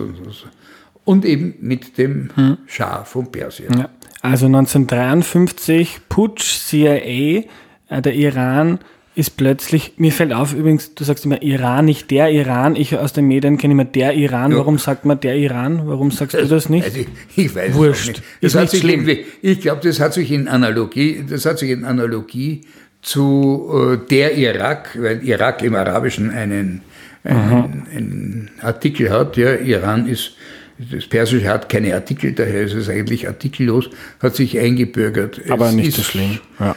[1.06, 2.58] und eben mit dem hm.
[2.66, 3.78] Schah von Persien.
[3.78, 3.90] Ja.
[4.22, 7.44] Also 1953 Putsch, CIA,
[7.90, 8.80] der Iran
[9.20, 13.12] ist plötzlich, mir fällt auf übrigens, du sagst immer Iran, nicht der Iran, ich aus
[13.12, 16.70] den Medien kenne immer der Iran, warum sagt man der Iran, warum sagst du das
[16.70, 16.86] nicht?
[16.86, 17.00] Also,
[17.36, 18.02] ich weiß Wurscht.
[18.02, 18.24] es nicht.
[18.42, 19.08] Das ist hat sich schlimm.
[19.42, 22.62] ich glaube, das hat sich in Analogie, das hat sich in Analogie
[23.02, 26.82] zu äh, der Irak, weil Irak im Arabischen einen,
[27.26, 30.34] einen, einen Artikel hat, ja, Iran ist
[30.80, 33.90] das Persische hat keine Artikel, daher ist es eigentlich artikellos,
[34.22, 35.42] hat sich eingebürgert.
[35.50, 36.40] Aber es nicht so schlimm.
[36.58, 36.76] Ja.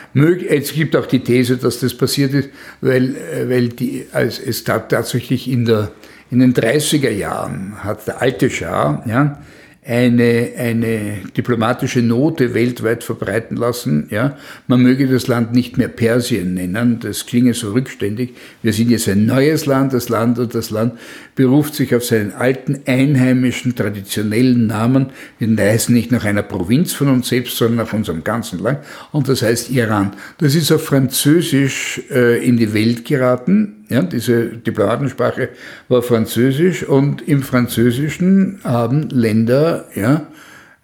[0.49, 2.51] Es gibt auch die These, dass das passiert ist,
[2.81, 5.93] weil, äh, weil die, also es tatsächlich in, der,
[6.33, 9.41] in den 30er Jahren hat der alte Schah, ja,
[9.85, 14.07] eine, eine diplomatische Note weltweit verbreiten lassen.
[14.11, 14.37] Ja?
[14.69, 18.35] Man möge das Land nicht mehr Persien nennen, das klinge so rückständig.
[18.63, 20.95] Wir sind jetzt ein neues Land, das Land und das Land
[21.35, 25.07] beruft sich auf seinen alten, einheimischen, traditionellen Namen.
[25.41, 28.79] Wir heißen nicht nach einer Provinz von uns selbst, sondern nach unserem ganzen Land.
[29.11, 30.13] Und das heißt Iran.
[30.39, 35.51] Das ist auf Französisch äh, in die Welt geraten ja, diese Diplomatensprache
[35.89, 40.27] war Französisch und im Französischen haben Länder ja,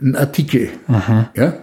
[0.00, 0.68] einen Artikel.
[0.88, 1.30] Aha.
[1.34, 1.54] Ja.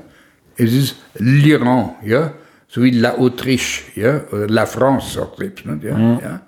[0.57, 2.33] Es ist l'Iran, ja,
[2.67, 5.65] so wie la Autriche, ja, oder la France auch selbst.
[5.65, 6.19] Ne, ja, mhm.
[6.21, 6.41] ja.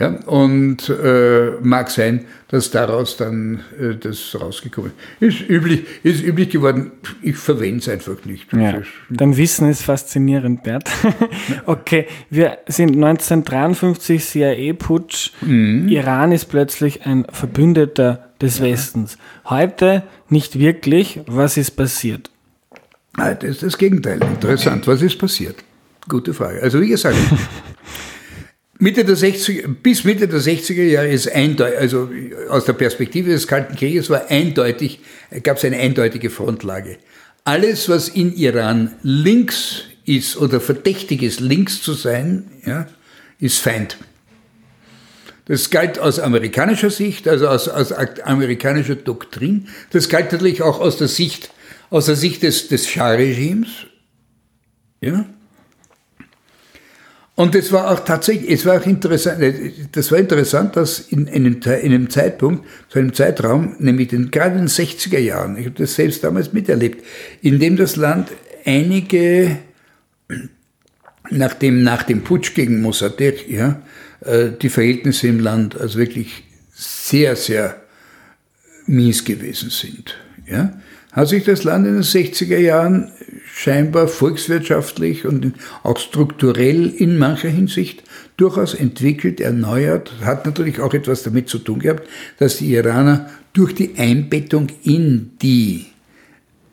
[0.00, 5.40] Ja, und äh, mag sein, dass daraus dann äh, das rausgekommen ist.
[5.40, 6.92] Ist üblich, ist üblich geworden.
[7.20, 8.50] Ich verwende es einfach nicht.
[8.50, 8.80] Ja,
[9.10, 10.88] dein Wissen ist faszinierend, Bert.
[11.66, 15.32] okay, wir sind 1953 CIA-Putsch.
[15.42, 15.88] Mhm.
[15.88, 18.64] Iran ist plötzlich ein Verbündeter des ja.
[18.64, 19.18] Westens.
[19.44, 21.20] Heute nicht wirklich.
[21.26, 22.30] Was ist passiert?
[23.18, 24.18] Das ist das Gegenteil.
[24.22, 24.86] Interessant.
[24.86, 25.56] Was ist passiert?
[26.08, 26.62] Gute Frage.
[26.62, 27.18] Also wie gesagt,
[28.82, 32.10] Mitte der 60 bis Mitte der 60er Jahre ist eindeutig, also
[32.48, 35.00] aus der Perspektive des Kalten Krieges war eindeutig,
[35.42, 36.96] gab es eine eindeutige Frontlage.
[37.44, 42.86] Alles, was in Iran links ist oder verdächtig ist, links zu sein, ja,
[43.38, 43.98] ist Feind.
[45.44, 49.68] Das galt aus amerikanischer Sicht, also aus, aus amerikanischer Doktrin.
[49.90, 51.50] Das galt natürlich auch aus der Sicht,
[51.90, 53.68] aus der Sicht des, des Schah-Regimes.
[55.02, 55.26] Ja.
[57.40, 59.42] Und es war auch tatsächlich, es war auch interessant,
[59.92, 64.56] das war interessant, dass in einem, in einem Zeitpunkt, zu einem Zeitraum, nämlich den, gerade
[64.56, 67.02] in den 60er Jahren, ich habe das selbst damals miterlebt,
[67.40, 68.28] in dem das Land
[68.66, 69.56] einige,
[71.30, 73.80] nach dem, nach dem Putsch gegen Mossadegh, ja,
[74.20, 77.80] äh, die Verhältnisse im Land also wirklich sehr, sehr
[78.84, 80.14] mies gewesen sind.
[80.46, 80.78] Ja,
[81.12, 83.10] hat sich das Land in den 60er Jahren
[83.52, 88.02] scheinbar volkswirtschaftlich und auch strukturell in mancher Hinsicht
[88.36, 92.08] durchaus entwickelt, erneuert, hat natürlich auch etwas damit zu tun gehabt,
[92.38, 95.86] dass die Iraner durch die Einbettung in die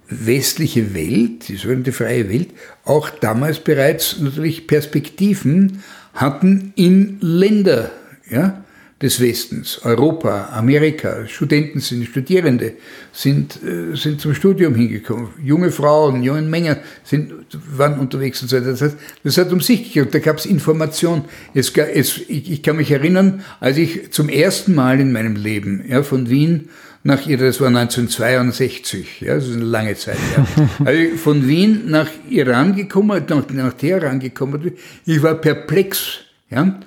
[0.10, 2.50] westliche Welt, die sogenannte freie Welt,
[2.86, 5.84] auch damals bereits natürlich Perspektiven
[6.14, 7.92] hatten in Länder,
[8.30, 8.64] ja,
[9.02, 12.74] des Westens, Europa, Amerika, Studenten sind, Studierende
[13.12, 17.32] sind, äh, sind zum Studium hingekommen, junge Frauen, junge Männer sind,
[17.76, 18.72] waren unterwegs und so weiter.
[18.72, 21.26] Das, heißt, das hat um sich gekehrt, da gab es Information.
[21.54, 25.84] Es, es, ich, ich, kann mich erinnern, als ich zum ersten Mal in meinem Leben
[25.88, 26.70] ja, von Wien
[27.04, 30.18] nach das war 1962, ja, das ist eine lange Zeit.
[30.36, 30.46] Ja.
[30.86, 34.74] Also von Wien nach Iran gekommen, nach, nach Teheran gekommen,
[35.06, 36.20] ich war perplex,
[36.50, 36.80] ja,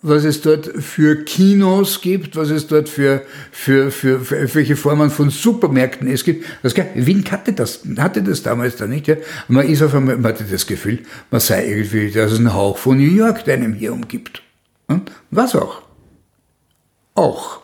[0.00, 5.10] was es dort für Kinos gibt, was es dort für, für, für, für welche Formen
[5.10, 6.46] von Supermärkten es gibt.
[6.62, 9.08] Das, Wien hatte das, hatte das damals da nicht.
[9.08, 9.16] Ja?
[9.48, 12.78] Man ist auf einmal, man hatte das Gefühl, man sei irgendwie, dass es einen Hauch
[12.78, 14.42] von New York, der einem hier umgibt.
[15.30, 15.82] Was auch.
[17.14, 17.60] Auch.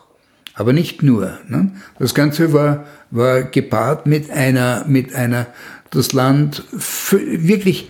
[0.53, 1.39] Aber nicht nur.
[1.47, 1.71] Ne?
[1.99, 5.47] Das Ganze war, war gepaart mit einer, mit einer,
[5.89, 6.63] das Land
[7.11, 7.89] wirklich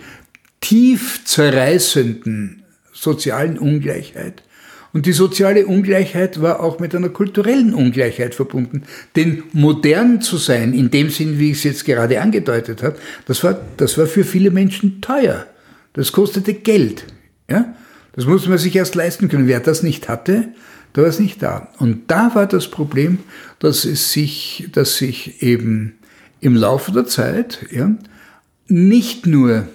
[0.60, 2.62] tief zerreißenden
[2.96, 4.42] sozialen Ungleichheit.
[4.92, 8.84] Und die soziale Ungleichheit war auch mit einer kulturellen Ungleichheit verbunden.
[9.14, 13.44] Denn modern zu sein, in dem Sinn, wie ich es jetzt gerade angedeutet habe, das
[13.44, 15.46] war, das war für viele Menschen teuer.
[15.92, 17.04] Das kostete Geld.
[17.50, 17.74] Ja?
[18.14, 19.46] Das muss man sich erst leisten können.
[19.46, 20.48] Wer das nicht hatte,
[20.94, 21.68] der war es nicht da.
[21.78, 23.18] Und da war das Problem,
[23.58, 25.98] dass es sich, dass sich eben
[26.40, 27.94] im Laufe der Zeit ja,
[28.66, 29.68] nicht nur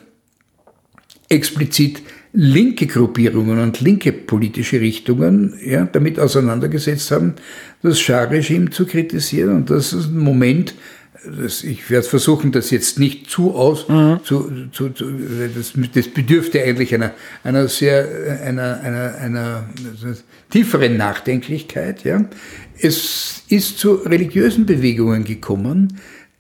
[1.30, 2.02] explizit
[2.34, 7.36] linke Gruppierungen und linke politische Richtungen ja, damit auseinandergesetzt haben,
[7.84, 9.56] das Schah-Regime zu kritisieren.
[9.56, 10.74] Und das ist ein Moment,
[11.24, 14.20] das, ich werde versuchen, das jetzt nicht zu aus, mhm.
[14.24, 15.12] zu, zu, zu,
[15.56, 17.12] das, das bedürfte eigentlich einer,
[17.44, 18.08] einer sehr,
[18.44, 19.64] einer, einer, einer,
[20.00, 20.18] einer
[20.50, 22.04] tieferen Nachdenklichkeit.
[22.04, 22.26] Ja.
[22.80, 26.00] Es ist zu religiösen Bewegungen gekommen,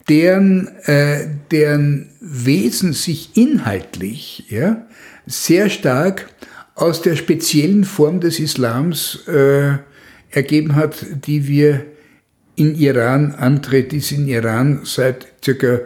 [0.10, 4.88] deren, äh, deren Wesen sich inhaltlich ja,
[5.26, 6.30] sehr stark
[6.76, 9.78] aus der speziellen Form des Islams äh,
[10.30, 11.86] ergeben hat, die wir
[12.56, 15.82] in Iran antreten, die es in Iran seit circa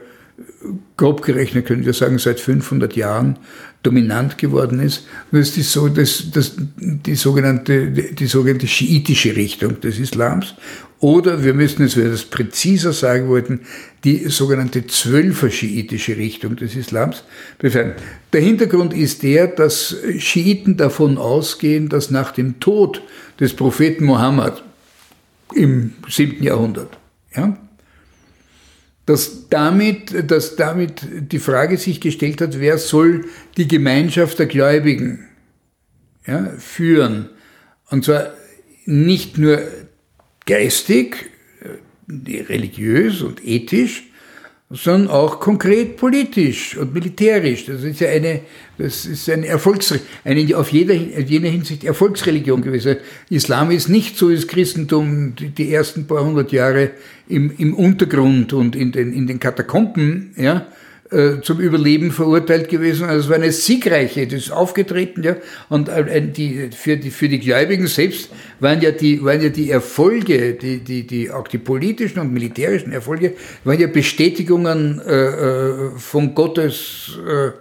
[0.98, 3.38] grob gerechnet können wir sagen, seit 500 Jahren
[3.84, 5.06] dominant geworden ist.
[5.32, 10.56] Das ist die, so, das, das, die, sogenannte, die sogenannte schiitische Richtung des Islams.
[11.00, 13.62] Oder wir müssen es, wenn wir das präziser sagen wollten,
[14.04, 17.24] die sogenannte zwölfer-schiitische Richtung des Islams
[17.60, 17.94] befreien.
[18.34, 23.02] Der Hintergrund ist der, dass Schiiten davon ausgehen, dass nach dem Tod
[23.40, 24.64] des Propheten Mohammed
[25.54, 26.98] im siebten Jahrhundert,
[27.36, 27.58] ja,
[29.06, 33.26] dass damit, dass damit die Frage sich gestellt hat, wer soll
[33.58, 35.28] die Gemeinschaft der Gläubigen
[36.26, 37.30] ja, führen.
[37.90, 38.34] Und zwar
[38.86, 39.62] nicht nur
[40.46, 41.30] geistig,
[41.62, 44.04] äh, religiös und ethisch,
[44.70, 47.66] sondern auch konkret politisch und militärisch.
[47.66, 48.42] Das ist ja eine,
[48.78, 49.94] das ist eine Erfolgs,
[50.24, 52.98] eine auf jeder, jener Hinsicht Erfolgsreligion gewesen.
[53.30, 56.92] Islam ist nicht so wie das Christentum die, die ersten paar hundert Jahre
[57.28, 60.68] im, im Untergrund und in den, in den Katakomben, ja,
[61.16, 63.06] äh, zum Überleben verurteilt gewesen.
[63.06, 65.38] Also es war eine siegreiche, das ist aufgetreten, ja.
[65.70, 69.72] Und äh, die, für, die, für die Gläubigen selbst waren ja die, waren ja die
[69.72, 75.90] Erfolge, die, die, die, auch die politischen und militärischen Erfolge, waren ja Bestätigungen äh, äh
[75.98, 77.52] von Gottes äh,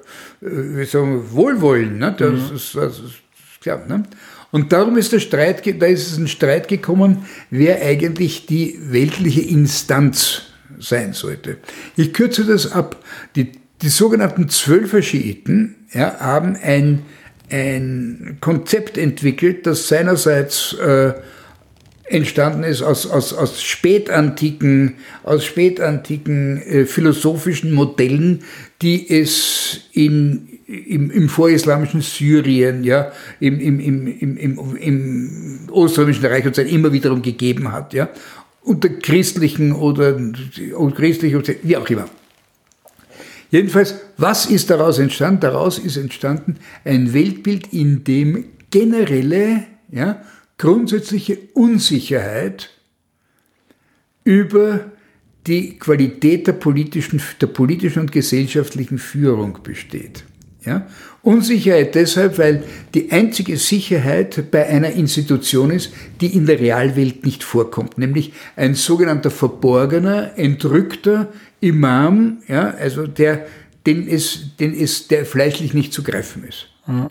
[0.44, 1.98] wie sagen, Wohlwollen.
[1.98, 2.14] Ne?
[2.18, 2.56] Das, mhm.
[2.56, 3.84] ist, das ist klar.
[3.86, 4.02] Ne?
[4.50, 9.40] Und darum ist der Streit, da ist es ein Streit gekommen, wer eigentlich die weltliche
[9.40, 10.42] Instanz
[10.78, 11.58] sein sollte.
[11.96, 13.02] Ich kürze das ab.
[13.36, 13.52] Die,
[13.82, 17.02] die sogenannten Zwölfer Schiiten ja, haben ein,
[17.50, 21.14] ein Konzept entwickelt, das seinerseits äh,
[22.06, 28.42] entstanden ist aus, aus, aus spätantiken, aus spätantiken äh, philosophischen Modellen,
[28.82, 36.24] die es in, im, im vorislamischen Syrien, ja, im, im, im, im, im, im Oströmischen
[36.26, 38.10] Reich und so immer wiederum gegeben hat, ja,
[38.64, 40.18] unter christlichen oder,
[40.76, 42.08] oder christlich, wie auch immer.
[43.50, 45.40] Jedenfalls, was ist daraus entstanden?
[45.40, 50.22] Daraus ist entstanden ein Weltbild, in dem generelle, ja,
[50.58, 52.70] grundsätzliche Unsicherheit
[54.24, 54.90] über
[55.46, 60.24] die Qualität der politischen, der politischen und gesellschaftlichen Führung besteht.
[60.64, 60.86] Ja?
[61.22, 67.42] Unsicherheit deshalb, weil die einzige Sicherheit bei einer Institution ist, die in der Realwelt nicht
[67.44, 71.28] vorkommt, nämlich ein sogenannter verborgener, entrückter
[71.60, 73.46] Imam, ja, also der,
[73.86, 76.68] den es, den es, der fleischlich nicht zu greifen ist.
[76.86, 77.08] Mhm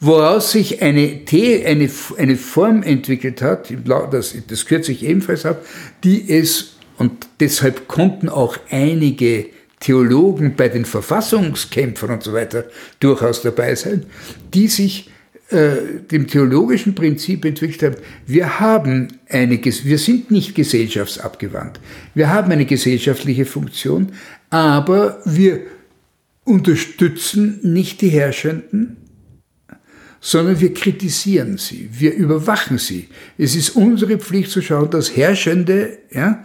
[0.00, 3.72] woraus sich eine, eine, eine Form entwickelt hat,
[4.10, 5.64] das, das kürze ich ebenfalls ab,
[6.02, 9.46] die es, und deshalb konnten auch einige
[9.84, 12.64] Theologen bei den Verfassungskämpfern und so weiter
[13.00, 14.06] durchaus dabei sein,
[14.54, 15.10] die sich
[15.50, 21.80] äh, dem theologischen Prinzip entwickelt haben, wir haben eine, wir sind nicht gesellschaftsabgewandt,
[22.14, 24.12] wir haben eine gesellschaftliche Funktion,
[24.48, 25.60] aber wir
[26.44, 28.96] unterstützen nicht die Herrschenden,
[30.18, 33.08] sondern wir kritisieren sie, wir überwachen sie.
[33.36, 36.42] Es ist unsere Pflicht zu schauen, dass Herrschende, ja,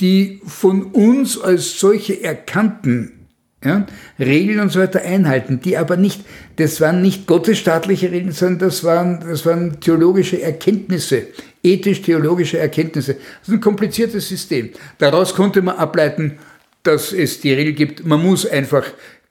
[0.00, 3.24] die von uns als solche erkannten
[3.64, 3.86] ja,
[4.18, 6.20] Regeln und so weiter einhalten, die aber nicht,
[6.56, 11.28] das waren nicht gottesstaatliche Regeln, sondern das waren, das waren theologische Erkenntnisse,
[11.62, 13.14] ethisch-theologische Erkenntnisse.
[13.14, 14.70] Das ist ein kompliziertes System.
[14.98, 16.38] Daraus konnte man ableiten,
[16.82, 18.84] dass es die Regel gibt, man muss einfach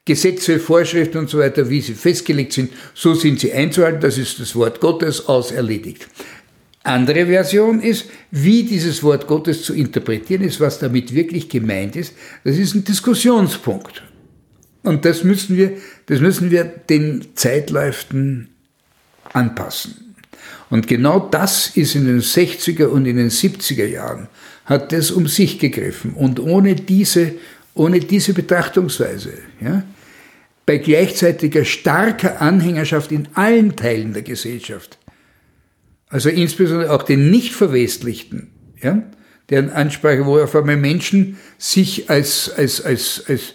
[0.06, 4.38] Gesetze, Vorschriften und so weiter, wie sie festgelegt sind, so sind sie einzuhalten, das ist
[4.38, 6.08] das Wort Gottes auserledigt.
[6.84, 12.12] Andere Version ist, wie dieses Wort Gottes zu interpretieren ist, was damit wirklich gemeint ist.
[12.44, 14.02] Das ist ein Diskussionspunkt.
[14.82, 18.50] Und das müssen wir, das müssen wir den Zeitläuften
[19.32, 20.14] anpassen.
[20.68, 24.28] Und genau das ist in den 60er und in den 70er Jahren,
[24.66, 26.12] hat das um sich gegriffen.
[26.12, 27.32] Und ohne diese,
[27.74, 29.84] ohne diese Betrachtungsweise, ja,
[30.66, 34.98] bei gleichzeitiger starker Anhängerschaft in allen Teilen der Gesellschaft,
[36.14, 38.46] also insbesondere auch den nicht verwestlichten,
[38.80, 39.02] ja,
[39.50, 43.54] deren Ansprache, wo auf einmal Menschen sich als, als, als, als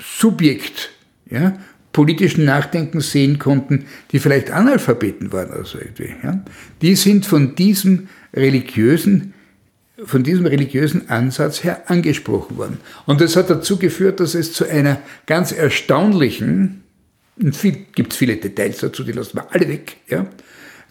[0.00, 0.90] Subjekt
[1.28, 1.58] ja,
[1.92, 6.14] politischen Nachdenkens sehen konnten, die vielleicht Analphabeten waren oder so irgendwie.
[6.22, 6.44] Ja,
[6.80, 9.34] die sind von diesem religiösen
[10.04, 12.78] von diesem religiösen Ansatz her angesprochen worden.
[13.06, 16.84] Und das hat dazu geführt, dass es zu einer ganz erstaunlichen,
[17.50, 20.26] viel, gibt es viele Details dazu, die lassen wir alle weg, ja,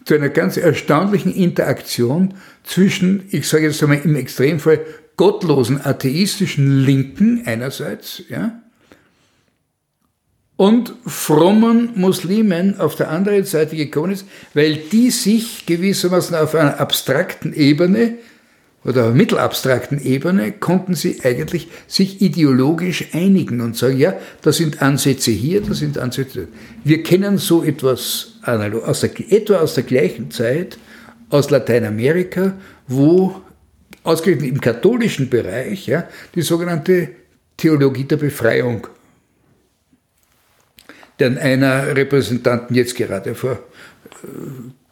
[0.06, 4.80] zu einer ganz erstaunlichen Interaktion zwischen, ich sage jetzt einmal im Extremfall,
[5.16, 8.62] gottlosen atheistischen Linken einerseits, ja,
[10.54, 16.80] und frommen Muslimen auf der anderen Seite gekommen ist, weil die sich gewissermaßen auf einer
[16.80, 18.14] abstrakten Ebene
[18.86, 25.32] oder mittelabstrakten Ebene konnten sie eigentlich sich ideologisch einigen und sagen, ja, da sind Ansätze
[25.32, 26.46] hier, da sind Ansätze.
[26.84, 30.78] Wir kennen so etwas aus der, etwa aus der gleichen Zeit
[31.30, 32.56] aus Lateinamerika,
[32.86, 33.42] wo
[34.04, 37.08] ausgerechnet im katholischen Bereich ja, die sogenannte
[37.56, 38.86] Theologie der Befreiung,
[41.18, 43.56] deren einer Repräsentanten jetzt gerade vor äh,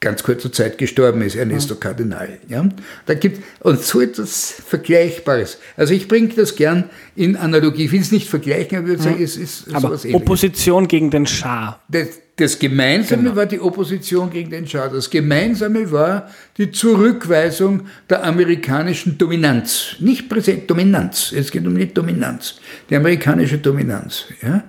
[0.05, 2.39] ganz kurzer Zeit gestorben ist, Ernesto Cardinal.
[2.49, 2.69] Ja?
[3.07, 5.59] Da gibt, und so etwas Vergleichbares.
[5.77, 7.87] Also ich bringe das gern in Analogie.
[7.87, 11.11] Ich will es nicht vergleichen, aber ich würde sagen, es ist aber sowas Opposition gegen
[11.11, 11.81] den Schah.
[11.89, 13.37] Das, das Gemeinsame genau.
[13.37, 14.89] war die Opposition gegen den Schah.
[14.89, 19.97] Das Gemeinsame war die Zurückweisung der amerikanischen Dominanz.
[20.01, 21.33] Nicht Präsent, Dominanz.
[21.35, 22.57] Es geht um die Dominanz.
[22.91, 24.27] Die amerikanische Dominanz.
[24.43, 24.65] Ja?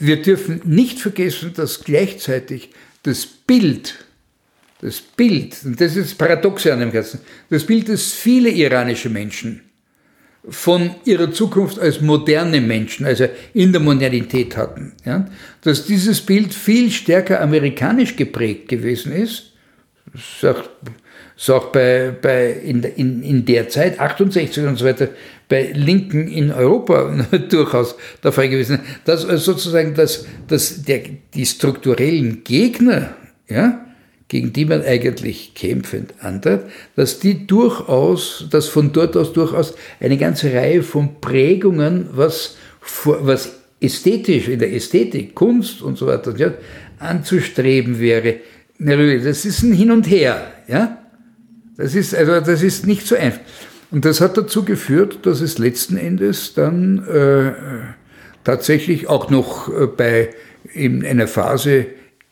[0.00, 2.70] Wir dürfen nicht vergessen, dass gleichzeitig
[3.04, 4.06] das Bild
[4.80, 7.20] das Bild, und das ist das Paradoxe an dem Ganzen,
[7.50, 9.62] das Bild, das viele iranische Menschen
[10.48, 15.28] von ihrer Zukunft als moderne Menschen, also in der Modernität hatten, ja,
[15.62, 19.52] dass dieses Bild viel stärker amerikanisch geprägt gewesen ist,
[20.14, 20.62] ist auch,
[21.36, 25.08] ist auch bei, bei in, in, in der Zeit, 68 und so weiter,
[25.48, 31.02] bei Linken in Europa durchaus der Fall gewesen, dass also sozusagen dass, dass der,
[31.34, 33.14] die strukturellen Gegner,
[33.46, 33.84] ja,
[34.30, 36.62] gegen die man eigentlich kämpfend antritt,
[36.94, 42.56] dass die durchaus, dass von dort aus durchaus eine ganze Reihe von Prägungen, was
[43.04, 46.54] was ästhetisch, in der Ästhetik, Kunst und so weiter ja,
[47.00, 48.36] anzustreben wäre.
[48.78, 50.52] Das ist ein Hin und Her.
[50.68, 50.98] Ja?
[51.76, 53.40] Das, ist, also, das ist nicht so einfach.
[53.90, 57.52] Und das hat dazu geführt, dass es letzten Endes dann äh,
[58.44, 60.30] tatsächlich auch noch äh, bei
[60.72, 61.86] in einer Phase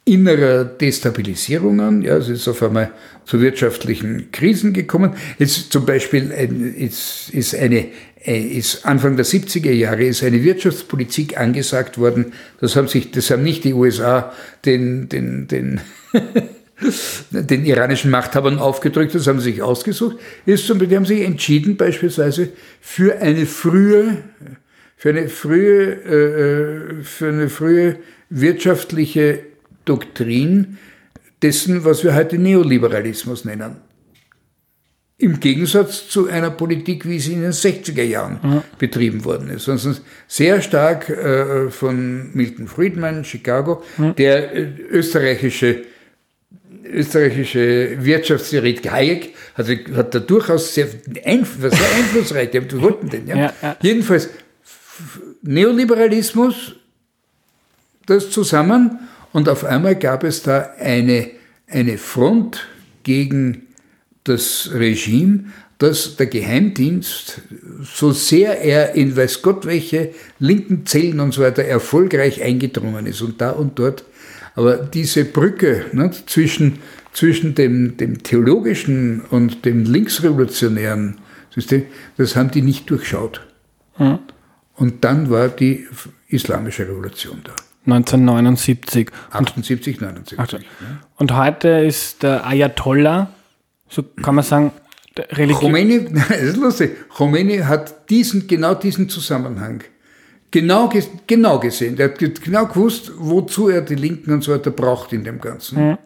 [0.08, 2.02] innerer Destabilisierungen.
[2.02, 2.90] Ja, es ist auf einmal
[3.24, 5.14] zu wirtschaftlichen Krisen gekommen.
[5.38, 6.30] Jetzt zum Beispiel
[6.78, 7.88] ist, ist, eine,
[8.24, 12.32] ist Anfang der 70er Jahre ist eine Wirtschaftspolitik angesagt worden.
[12.60, 14.32] Das haben sich, das haben nicht die USA
[14.64, 15.80] den, den, den,
[17.30, 20.16] den iranischen Machthabern aufgedrückt, das haben sie sich ausgesucht.
[20.46, 22.48] Ist zum, die haben sich entschieden beispielsweise
[22.80, 24.18] für eine frühe,
[24.96, 27.96] für eine frühe, äh, äh für eine frühe
[28.30, 29.40] wirtschaftliche
[29.88, 30.78] Doktrin
[31.42, 33.76] dessen, was wir heute Neoliberalismus nennen.
[35.20, 38.62] Im Gegensatz zu einer Politik, wie sie in den 60er Jahren mhm.
[38.78, 39.64] betrieben worden ist.
[39.64, 39.96] Sondern
[40.28, 44.14] sehr stark äh, von Milton Friedman, Chicago, mhm.
[44.14, 45.84] der äh, österreichische
[46.84, 50.88] österreichische Wirtschaftstheoretiker Hayek hat, hat da durchaus sehr,
[51.24, 53.26] einf sehr einflussreich, die wollten den.
[53.26, 53.36] Ja?
[53.36, 53.76] ja, ja.
[53.82, 54.30] Jedenfalls
[55.42, 56.76] Neoliberalismus,
[58.06, 61.30] das zusammen und auf einmal gab es da eine,
[61.68, 62.66] eine Front
[63.02, 63.66] gegen
[64.24, 65.44] das Regime,
[65.78, 67.40] dass der Geheimdienst,
[67.82, 70.10] so sehr er in weiß Gott welche
[70.40, 74.04] linken Zellen und so weiter erfolgreich eingedrungen ist und da und dort,
[74.56, 76.80] aber diese Brücke ne, zwischen,
[77.12, 81.18] zwischen dem, dem theologischen und dem linksrevolutionären
[81.50, 81.84] System,
[82.16, 83.46] das haben die nicht durchschaut.
[83.98, 84.18] Mhm.
[84.74, 85.86] Und dann war die
[86.28, 87.54] islamische Revolution da.
[87.92, 89.10] 1979.
[89.30, 90.38] 78, 79.
[90.38, 90.60] Und,
[91.16, 93.30] und heute ist der Ayatollah,
[93.88, 94.72] so kann man sagen,
[95.32, 95.72] Religion.
[95.72, 99.82] Khomeini, das ist lustig, Khomeini hat diesen, genau diesen Zusammenhang
[100.50, 100.90] genau,
[101.26, 101.98] genau gesehen.
[101.98, 105.90] Er hat genau gewusst, wozu er die Linken und so weiter braucht in dem Ganzen.
[105.90, 105.98] Mhm.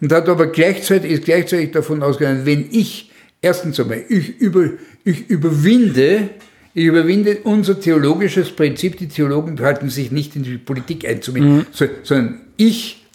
[0.00, 3.10] Und hat aber gleichzeitig, ist gleichzeitig davon ausgegangen, wenn ich,
[3.40, 4.70] erstens einmal, ich, über,
[5.04, 6.30] ich überwinde
[6.74, 8.98] ich überwinde unser theologisches Prinzip.
[8.98, 11.66] Die Theologen halten sich nicht in die Politik einzumischen, mhm.
[12.02, 13.06] sondern ich,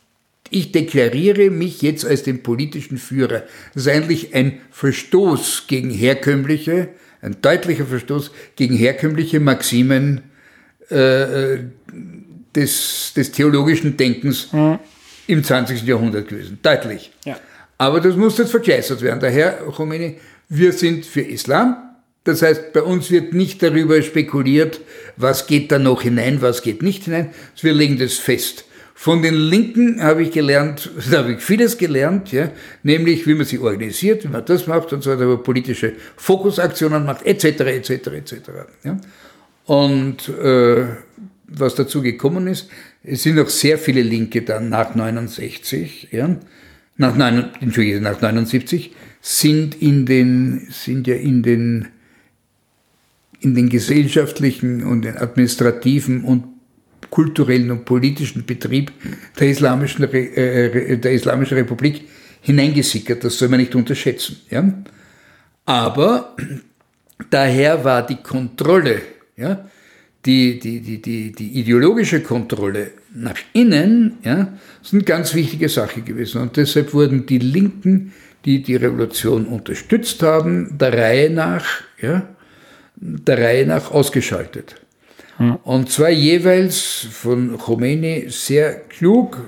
[0.50, 3.44] ich deklariere mich jetzt als den politischen Führer.
[3.74, 6.88] Das ist eigentlich ein Verstoß gegen herkömmliche,
[7.22, 10.22] ein deutlicher Verstoß gegen herkömmliche Maximen
[10.88, 11.58] äh,
[12.56, 14.80] des, des theologischen Denkens mhm.
[15.28, 15.84] im 20.
[15.84, 16.60] Jahrhundert gewesen.
[16.64, 17.12] Deutlich.
[17.26, 17.38] Ja.
[17.78, 19.20] Aber das muss jetzt verkleistert werden.
[19.20, 21.89] Daher, Khomeini, wir sind für Islam,
[22.30, 24.82] das heißt, bei uns wird nicht darüber spekuliert,
[25.18, 27.30] was geht da noch hinein, was geht nicht hinein.
[27.62, 28.66] Wir legen das fest.
[28.96, 32.52] Von den Linken habe ich gelernt, da habe ich vieles gelernt, ja,
[32.84, 37.26] nämlich wie man sich organisiert, wie man das macht und so weiter, politische Fokusaktionen macht,
[37.26, 38.34] etc., etc., etc.
[38.84, 39.00] Ja.
[39.66, 40.86] Und äh,
[41.48, 42.70] was dazu gekommen ist,
[43.04, 46.36] es sind noch sehr viele Linke dann nach 69, ja,
[46.98, 51.88] nach, 9, Entschuldigung, nach 79, sind in den, sind ja in den
[53.42, 56.44] in den gesellschaftlichen und den administrativen und
[57.10, 58.92] kulturellen und politischen Betrieb
[59.40, 62.08] der Islamischen, äh, der Islamischen Republik
[62.42, 63.24] hineingesickert.
[63.24, 64.38] Das soll man nicht unterschätzen.
[64.50, 64.72] Ja?
[65.66, 66.36] Aber
[67.30, 69.02] daher war die Kontrolle,
[69.38, 69.66] ja,
[70.26, 76.02] die, die, die, die, die ideologische Kontrolle nach innen, ja, ist eine ganz wichtige Sache
[76.02, 76.42] gewesen.
[76.42, 78.14] Und deshalb wurden die Linken,
[78.46, 81.66] die die Revolution unterstützt haben, der Reihe nach,
[82.02, 82.28] ja,
[83.00, 84.76] der Reihe nach ausgeschaltet.
[85.38, 85.56] Hm.
[85.64, 89.40] Und zwar jeweils von Khomeini sehr klug,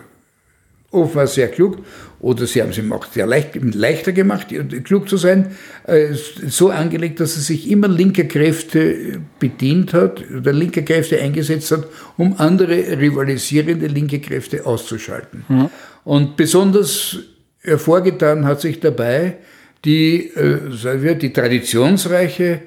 [0.91, 1.80] offenbar sehr klug,
[2.20, 4.47] oder sie haben es ihm auch sehr leicht, leichter gemacht,
[4.84, 5.56] klug zu sein,
[5.88, 11.72] äh, so angelegt, dass er sich immer linker Kräfte bedient hat, oder linker Kräfte eingesetzt
[11.72, 11.88] hat,
[12.18, 15.45] um andere rivalisierende linke Kräfte auszuschalten.
[15.47, 15.70] Mhm.
[16.04, 17.18] Und besonders
[17.62, 19.38] hervorgetan hat sich dabei
[19.84, 22.62] die, äh, sagen wir, die traditionsreiche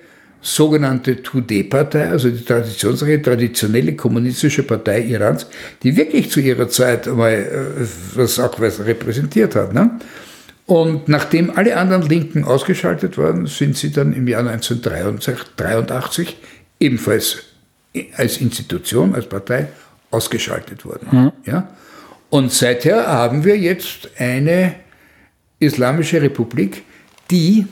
[0.45, 5.47] sogenannte Tudeh-Partei, also die traditionsreiche, traditionelle kommunistische Partei Irans,
[5.83, 9.73] die wirklich zu ihrer Zeit mal äh, was auch was repräsentiert hat.
[9.73, 9.99] Ne?
[10.67, 16.37] Und nachdem alle anderen Linken ausgeschaltet waren, sind sie dann im Jahr 1983
[16.79, 17.39] ebenfalls
[18.17, 19.69] als Institution, als Partei
[20.11, 21.09] ausgeschaltet worden.
[21.11, 21.33] Mhm.
[21.47, 21.69] Ja?
[22.29, 24.75] Und seither haben wir jetzt eine
[25.59, 26.83] islamische Republik,
[27.31, 27.67] die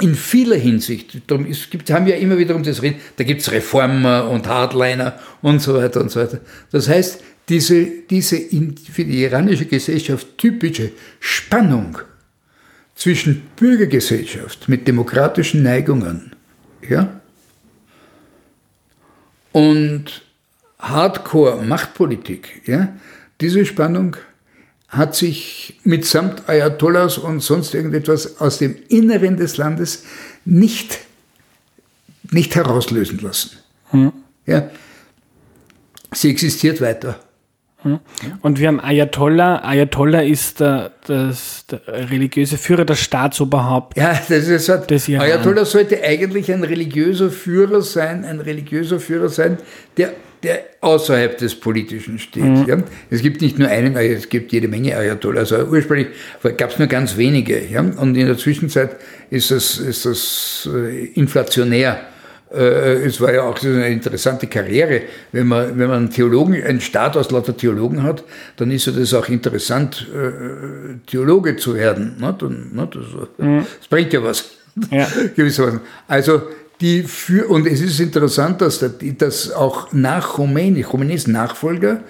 [0.00, 3.50] in vieler Hinsicht, darum es gibt, haben wir immer wiederum das Reden, da gibt es
[3.50, 6.40] Reformer und Hardliner und so weiter und so weiter.
[6.70, 11.98] Das heißt, diese, diese in, für die iranische Gesellschaft typische Spannung
[12.94, 16.32] zwischen Bürgergesellschaft mit demokratischen Neigungen
[16.88, 17.20] ja,
[19.52, 20.22] und
[20.78, 22.94] Hardcore-Machtpolitik, ja,
[23.40, 24.16] diese Spannung
[24.90, 30.04] hat sich mitsamt Ayatollahs und sonst irgendetwas aus dem Inneren des Landes
[30.44, 30.98] nicht,
[32.30, 33.52] nicht herauslösen lassen.
[33.90, 34.12] Hm.
[34.46, 34.68] Ja,
[36.12, 37.20] sie existiert weiter.
[37.82, 38.00] Hm.
[38.42, 39.64] Und wir haben Ayatollah.
[39.64, 43.96] Ayatollah ist der, das, der religiöse Führer, das Staatsoberhaupt.
[43.96, 45.24] Ja, das ist halt, des Iran.
[45.24, 49.56] Ayatollah sollte eigentlich ein religiöser Führer sein, ein religiöser Führer sein,
[49.96, 50.12] der,
[50.42, 52.44] der außerhalb des Politischen steht.
[52.44, 52.64] Mhm.
[52.66, 52.78] Ja.
[53.10, 55.40] Es gibt nicht nur einen, es gibt jede Menge Ayatollah.
[55.40, 56.08] Also ursprünglich
[56.56, 57.62] gab es nur ganz wenige.
[57.66, 57.80] Ja.
[57.80, 58.96] Und in der Zwischenzeit
[59.30, 62.00] ist das, ist das äh, inflationär
[62.52, 65.02] äh, es war ja auch eine interessante Karriere.
[65.32, 68.24] Wenn man, wenn man einen Theologen, einen Staat aus lauter Theologen hat,
[68.56, 72.16] dann ist ja das auch interessant, äh, Theologe zu werden.
[72.20, 72.42] Das,
[73.38, 73.66] mhm.
[73.78, 74.50] das, bringt ja was.
[74.90, 75.06] Ja.
[75.36, 75.80] Gewissermaßen.
[76.08, 76.42] Also,
[76.80, 78.84] die für, und es ist interessant, dass,
[79.18, 82.02] dass auch nach Khomeini, Khomeinis Nachfolger,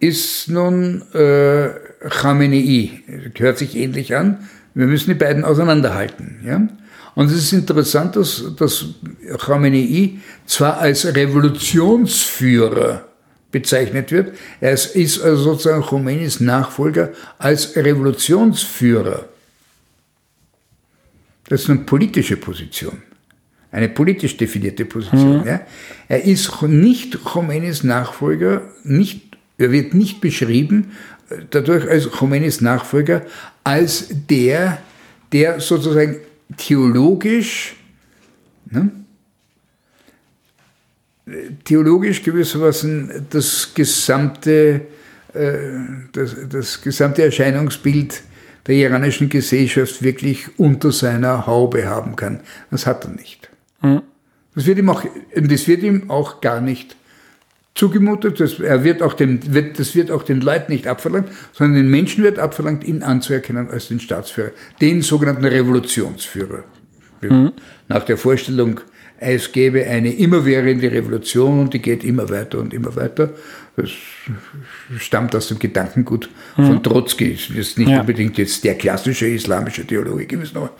[0.00, 1.70] ist nun äh,
[2.08, 3.02] Khamenei.
[3.36, 4.48] Hört sich ähnlich an.
[4.74, 6.40] Wir müssen die beiden auseinanderhalten.
[6.44, 6.66] Ja?
[7.14, 8.86] Und es ist interessant, dass, dass
[9.38, 13.04] Khamenei zwar als Revolutionsführer
[13.52, 19.28] bezeichnet wird, er ist also sozusagen Khomeinis Nachfolger als Revolutionsführer.
[21.48, 23.00] Das ist eine politische Position,
[23.74, 25.40] eine politisch definierte Position.
[25.40, 25.46] Mhm.
[25.46, 25.60] Ja.
[26.08, 30.92] Er ist nicht Khomeinis Nachfolger, nicht, er wird nicht beschrieben
[31.28, 33.22] äh, dadurch als Khomeinis Nachfolger
[33.64, 34.78] als der,
[35.32, 36.18] der sozusagen
[36.56, 37.74] theologisch,
[38.70, 38.90] ne,
[41.64, 44.82] theologisch gewissermaßen das gesamte,
[45.32, 45.52] äh,
[46.12, 48.22] das, das gesamte Erscheinungsbild
[48.66, 52.40] der iranischen Gesellschaft wirklich unter seiner Haube haben kann.
[52.70, 53.43] Das hat er nicht.
[53.84, 54.02] Mhm.
[54.54, 55.04] Das, wird ihm auch,
[55.34, 56.96] das wird ihm auch gar nicht
[57.74, 58.40] zugemutet.
[58.40, 61.90] Das, er wird auch den, wird, das wird auch den Leuten nicht abverlangt, sondern den
[61.90, 66.64] Menschen wird abverlangt, ihn anzuerkennen als den Staatsführer, den sogenannten Revolutionsführer.
[67.20, 67.52] Mhm.
[67.88, 68.80] Nach der Vorstellung,
[69.18, 73.30] es gäbe eine immerwährende Revolution und die geht immer weiter und immer weiter.
[73.76, 73.90] Das
[75.00, 76.82] stammt aus dem Gedankengut von mhm.
[76.84, 77.32] Trotzki.
[77.32, 78.00] Das ist nicht ja.
[78.00, 80.70] unbedingt jetzt der klassische islamische Theologe gewesen, aber,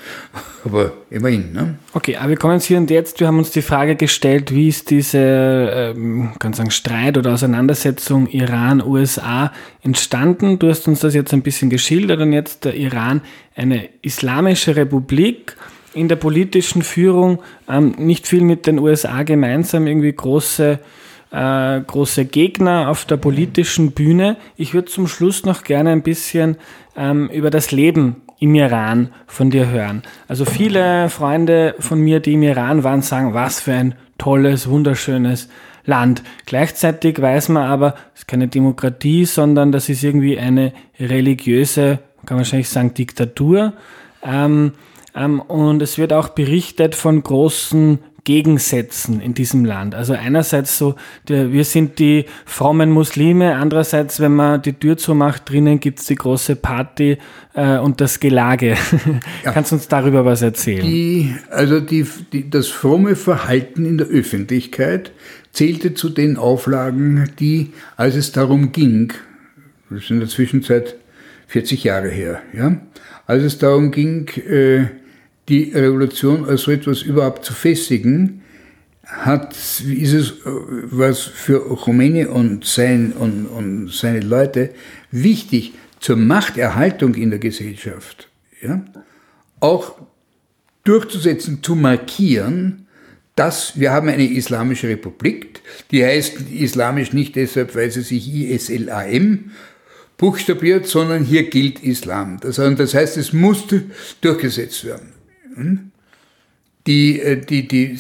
[0.65, 1.53] aber immerhin.
[1.53, 1.75] Ne?
[1.93, 3.19] Okay, aber wir kommen jetzt hier und jetzt.
[3.19, 8.29] Wir haben uns die Frage gestellt, wie ist diese ähm, kann sagen, Streit oder Auseinandersetzung
[8.29, 10.61] Iran-USA entstanden?
[10.61, 13.23] Du hast uns das jetzt ein bisschen geschildert und jetzt der Iran
[13.57, 15.57] eine islamische Republik
[15.95, 20.79] in der politischen Führung ähm, nicht viel mit den USA gemeinsam, irgendwie große,
[21.31, 24.37] äh, große Gegner auf der politischen Bühne.
[24.57, 26.57] Ich würde zum Schluss noch gerne ein bisschen
[26.97, 30.03] ähm, über das Leben im Iran von dir hören.
[30.29, 35.49] Also viele Freunde von mir, die im Iran waren, sagen, was für ein tolles, wunderschönes
[35.87, 36.23] Land.
[36.47, 42.37] Gleichzeitig weiß man aber, es ist keine Demokratie, sondern das ist irgendwie eine religiöse, kann
[42.37, 43.75] man wahrscheinlich sagen, Diktatur.
[44.23, 44.73] Ähm,
[45.15, 49.95] und es wird auch berichtet von großen Gegensätzen in diesem Land.
[49.95, 50.95] Also einerseits so,
[51.29, 56.57] wir sind die frommen Muslime, andererseits, wenn man die Tür zumacht, drinnen gibt's die große
[56.57, 57.19] Party
[57.53, 58.77] äh, und das Gelage.
[59.45, 59.53] Ja.
[59.53, 60.83] Kannst du uns darüber was erzählen?
[60.83, 65.13] Die, also die, die, das fromme Verhalten in der Öffentlichkeit
[65.53, 69.13] zählte zu den Auflagen, die, als es darum ging,
[69.91, 70.97] das ist in der Zwischenzeit
[71.49, 72.75] 40 Jahre her, ja,
[73.27, 74.87] als es darum ging, äh,
[75.49, 78.43] die Revolution als so etwas überhaupt zu festigen,
[79.07, 84.71] hat, ist es, was für Khomeini und, sein, und, und seine Leute
[85.11, 88.29] wichtig zur Machterhaltung in der Gesellschaft,
[88.63, 88.85] ja,
[89.61, 89.95] auch
[90.85, 92.87] durchzusetzen, zu markieren,
[93.37, 99.51] dass wir haben eine islamische Republik, die heißt islamisch nicht deshalb, weil sie sich ISLAM
[100.17, 102.39] buchstabiert, sondern hier gilt Islam.
[102.41, 103.85] Das heißt, es musste
[104.21, 105.14] durchgesetzt werden.
[106.87, 107.99] Die, äh, die, die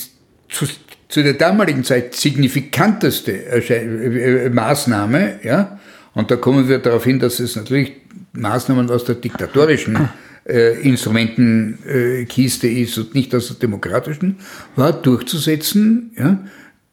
[0.49, 0.67] zu,
[1.09, 5.79] zu der damaligen Zeit signifikanteste äh, Maßnahme, ja,
[6.15, 7.93] und da kommen wir darauf hin, dass es natürlich
[8.33, 10.09] Maßnahmen aus der diktatorischen
[10.47, 14.37] äh, Instrumentenkiste äh, ist und nicht aus der demokratischen,
[14.77, 16.45] war durchzusetzen, ja,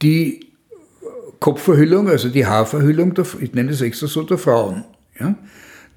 [0.02, 0.48] die
[1.40, 4.84] Kopfverhüllung, also die Haarverhüllung, der, ich nenne es extra so, der Frauen.
[5.20, 5.36] Ja.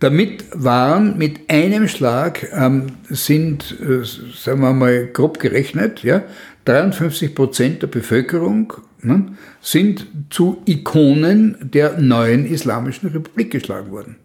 [0.05, 6.25] Damit waren mit einem Schlag, ähm, sind, äh, sagen wir mal grob gerechnet, ja,
[6.67, 14.17] 53 Prozent der Bevölkerung ne, sind zu Ikonen der neuen Islamischen Republik geschlagen worden.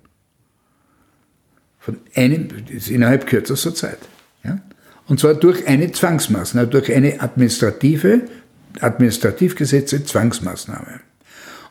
[1.78, 2.50] Von einem,
[2.90, 4.00] innerhalb kürzester Zeit.
[4.44, 4.60] Ja.
[5.08, 8.24] Und zwar durch eine Zwangsmaßnahme, durch eine administrative
[8.82, 11.00] Administrativgesetze Zwangsmaßnahme.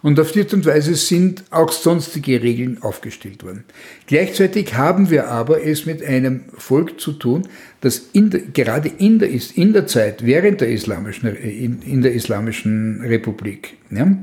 [0.01, 3.65] Und auf die Art und Weise sind auch sonstige Regeln aufgestellt worden.
[4.07, 7.49] Gleichzeitig haben wir aber es mit einem Volk zu tun,
[7.81, 12.13] das in der, gerade in der, in der Zeit, während der islamischen, in, in der
[12.13, 14.17] islamischen Republik, ja,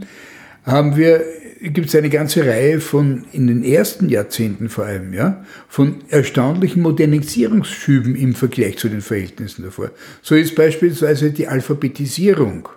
[0.63, 1.23] haben wir,
[1.61, 6.81] gibt es eine ganze Reihe von, in den ersten Jahrzehnten vor allem, ja, von erstaunlichen
[6.81, 9.91] Modernisierungsschüben im Vergleich zu den Verhältnissen davor.
[10.21, 12.69] So ist beispielsweise die Alphabetisierung,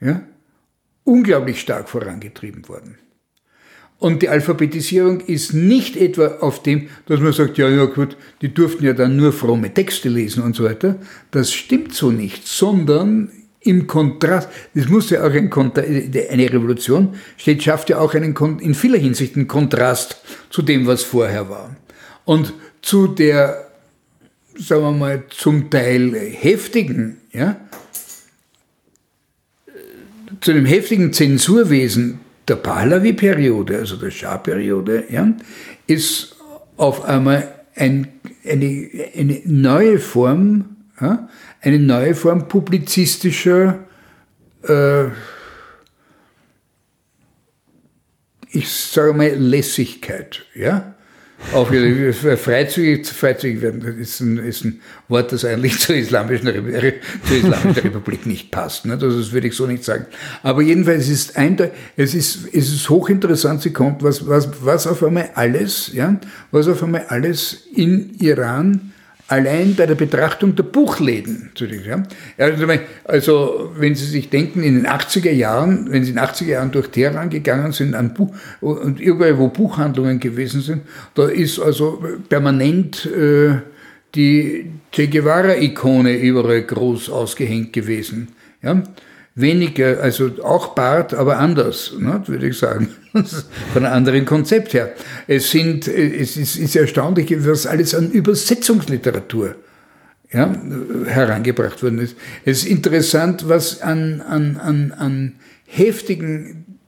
[0.00, 0.22] ja,
[1.08, 2.98] unglaublich stark vorangetrieben worden.
[3.98, 8.54] Und die Alphabetisierung ist nicht etwa auf dem, dass man sagt, ja, ja gut, die
[8.54, 10.96] durften ja dann nur fromme Texte lesen und so weiter.
[11.32, 17.14] Das stimmt so nicht, sondern im Kontrast, das muss ja auch ein Kontrast, eine Revolution
[17.36, 21.74] steht, schafft ja auch einen, in vieler Hinsicht einen Kontrast zu dem, was vorher war.
[22.24, 22.52] Und
[22.82, 23.68] zu der,
[24.56, 27.56] sagen wir mal, zum Teil heftigen, ja,
[30.40, 35.32] zu dem heftigen Zensurwesen der Pahlavi-Periode, also der Schah-Periode, ja,
[35.86, 36.36] ist
[36.76, 38.08] auf einmal ein,
[38.44, 41.28] eine, eine neue Form, ja,
[41.60, 43.84] eine neue Form publizistischer,
[44.66, 45.06] äh,
[48.50, 50.94] ich sage mal, Lässigkeit, ja,
[51.52, 56.46] auch freizügig, freizügig werden, ist ein, ist ein Wort, das eigentlich zur Islamischen,
[57.24, 58.86] zur Islamischen Republik nicht passt.
[58.86, 58.98] Ne?
[58.98, 60.06] Das, das würde ich so nicht sagen.
[60.42, 65.02] Aber jedenfalls ist eindeutig, es ist, es ist hochinteressant, sie kommt, was, was, was auf
[65.02, 66.20] einmal alles, ja,
[66.50, 68.92] was auf einmal alles in Iran
[69.28, 71.50] allein bei der Betrachtung der Buchläden.
[72.38, 72.66] Also,
[73.04, 76.72] also wenn Sie sich denken, in den 80er Jahren, wenn Sie in den 80er Jahren
[76.72, 80.82] durch Teheran gegangen sind an Buch, und überall, wo Buchhandlungen gewesen sind,
[81.14, 83.58] da ist also permanent äh,
[84.14, 88.28] die Che Guevara-Ikone überall groß ausgehängt gewesen.
[88.62, 88.82] Ja?
[89.40, 92.88] Weniger, also auch Bart, aber anders, ne, würde ich sagen,
[93.72, 94.94] von einem anderen Konzept her.
[95.26, 99.54] Es, sind, es ist, ist erstaunlich, was alles an Übersetzungsliteratur
[100.32, 100.54] ja,
[101.06, 102.16] herangebracht worden ist.
[102.44, 105.34] Es ist interessant, was an, an, an, an
[105.66, 106.78] heftigen,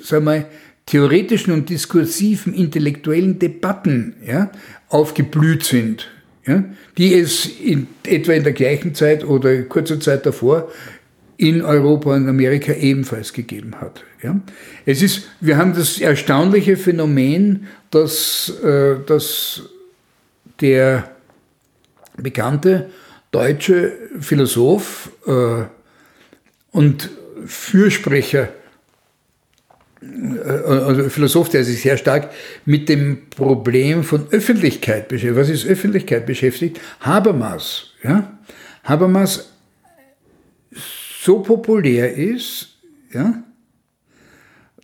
[0.00, 0.46] sagen wir,
[0.86, 4.50] theoretischen und diskursiven intellektuellen Debatten ja,
[4.88, 6.08] aufgeblüht sind,
[6.46, 6.64] ja,
[6.96, 10.70] die es in, etwa in der gleichen Zeit oder kurzer Zeit davor
[11.38, 14.02] in Europa und Amerika ebenfalls gegeben hat.
[14.22, 14.38] Ja?
[14.84, 19.62] Es ist, wir haben das erstaunliche Phänomen, dass, äh, dass
[20.60, 21.12] der
[22.16, 22.90] bekannte
[23.30, 25.64] deutsche Philosoph äh,
[26.72, 27.08] und
[27.46, 28.48] Fürsprecher,
[30.02, 32.30] äh, also Philosoph, der sich sehr stark
[32.64, 35.36] mit dem Problem von Öffentlichkeit beschäftigt.
[35.36, 36.80] Was ist Öffentlichkeit beschäftigt?
[37.00, 37.92] Habermas.
[38.02, 38.36] Ja?
[38.82, 39.52] Habermas
[41.28, 42.68] so populär ist,
[43.12, 43.34] ja,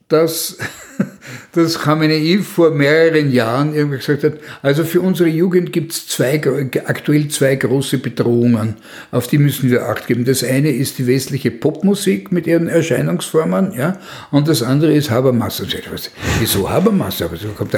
[0.09, 0.59] dass,
[1.53, 6.35] dass Khamenei vor mehreren Jahren irgendwie gesagt hat, also für unsere Jugend gibt es zwei,
[6.85, 8.77] aktuell zwei große Bedrohungen,
[9.11, 10.27] auf die müssen wir Acht geben.
[10.27, 13.99] Das eine ist die westliche Popmusik mit ihren Erscheinungsformen, ja,
[14.31, 15.61] und das andere ist Habermas.
[15.61, 17.23] Und ich was, wieso Habermas?
[17.23, 17.75] Aber so kommt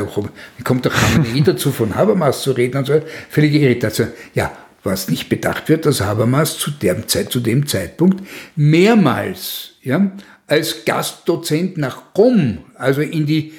[0.65, 3.01] kommt doch Khamenei dazu, von Habermas zu reden und so,
[3.31, 4.09] völlige Irritation.
[4.35, 8.27] Ja, was nicht bedacht wird, dass Habermas zu, der Zeit, zu dem Zeitpunkt
[8.57, 10.13] mehrmals ja,
[10.47, 13.53] als Gastdozent nach Rom, also in die,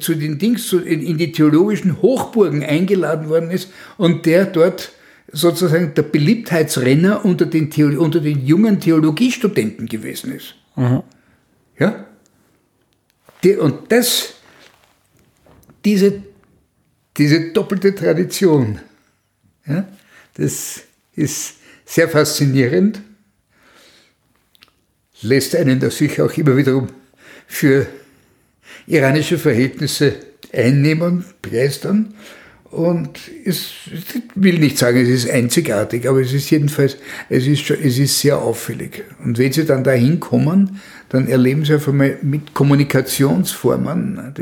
[0.00, 4.92] zu den Dings, in die theologischen Hochburgen eingeladen worden ist und der dort
[5.30, 10.54] sozusagen der Beliebtheitsrenner unter den, Theolo unter den jungen Theologiestudenten gewesen ist.
[10.76, 11.02] Mhm.
[11.78, 12.06] Ja?
[13.44, 14.34] Die, und das,
[15.84, 16.22] diese,
[17.16, 18.78] diese doppelte Tradition,
[19.66, 19.86] ja,
[20.34, 20.82] das
[21.14, 21.54] ist
[21.84, 23.00] sehr faszinierend,
[25.22, 26.88] lässt einen sich auch immer wiederum
[27.46, 27.86] für
[28.86, 30.14] iranische Verhältnisse
[30.52, 32.14] einnehmen, begeistern.
[32.64, 36.96] Und es, ich will nicht sagen, es ist einzigartig, aber es ist jedenfalls,
[37.28, 39.04] es ist, schon, es ist sehr auffällig.
[39.22, 40.80] Und wenn Sie dann dahin kommen,
[41.10, 44.32] dann erleben Sie auf einmal mit Kommunikationsformen,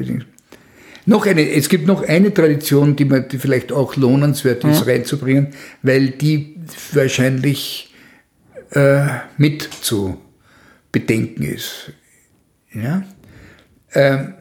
[1.10, 4.90] noch eine, es gibt noch eine Tradition, die, man, die vielleicht auch lohnenswert ist, mhm.
[4.90, 5.48] reinzubringen,
[5.82, 6.56] weil die
[6.92, 7.92] wahrscheinlich
[8.70, 9.06] äh,
[9.36, 10.18] mit zu
[10.92, 11.92] bedenken ist.
[12.72, 13.02] Ja?
[13.92, 14.34] Ähm,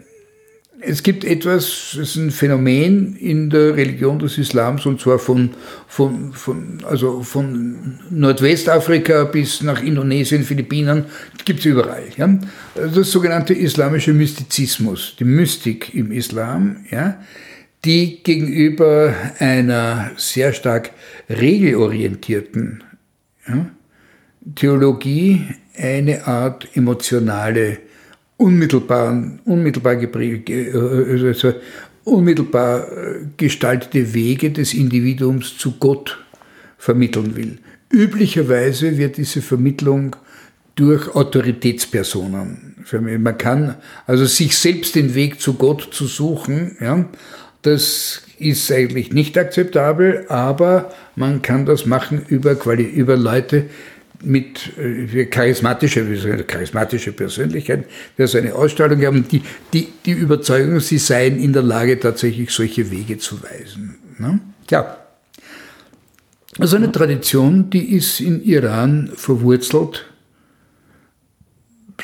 [0.82, 5.52] es gibt etwas, das ist ein Phänomen in der Religion des Islams und zwar von,
[5.88, 11.06] von, von, also von Nordwestafrika bis nach Indonesien, Philippinen,
[11.44, 12.04] gibt es überall.
[12.18, 12.40] Ja?
[12.76, 17.20] Das sogenannte islamische Mystizismus, die Mystik im Islam, ja?
[17.84, 20.92] die gegenüber einer sehr stark
[21.30, 22.84] regelorientierten
[23.48, 23.66] ja?
[24.56, 27.80] Theologie eine Art emotionale,
[28.40, 31.54] unmittelbar, unmittelbar, also
[32.06, 32.88] unmittelbar
[33.38, 36.18] gestaltete Wege des Individuums zu Gott
[36.78, 37.60] vermitteln will.
[37.92, 40.16] Üblicherweise wird diese Vermittlung
[40.76, 42.76] durch Autoritätspersonen.
[43.20, 43.76] Man kann
[44.08, 47.06] also sich selbst den Weg zu Gott zu suchen, ja,
[47.62, 53.66] das ist eigentlich nicht akzeptabel, aber man kann das machen über, über Leute
[54.24, 57.86] mit äh, charismatische, charismatische Persönlichkeit,
[58.18, 59.42] die so eine Ausstrahlung haben, die,
[59.74, 63.96] die, die Überzeugung, sie seien in der Lage, tatsächlich solche Wege zu weisen.
[64.18, 64.40] Ne?
[64.70, 64.98] Ja.
[66.58, 70.06] Also eine Tradition, die ist in Iran verwurzelt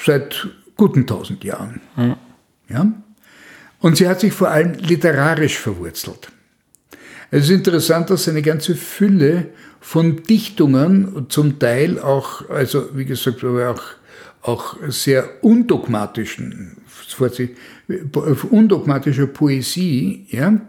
[0.04, 0.48] seit
[0.78, 1.82] guten tausend Jahren.
[1.98, 2.16] Mhm.
[2.70, 2.92] Ja?
[3.80, 6.32] Und sie hat sich vor allem literarisch verwurzelt.
[7.32, 9.48] Es ist interessant, dass eine ganze Fülle
[9.86, 13.84] von Dichtungen, zum Teil auch, also wie gesagt, auch,
[14.42, 16.78] auch sehr undogmatischen,
[18.50, 20.60] undogmatischer Poesie, ja,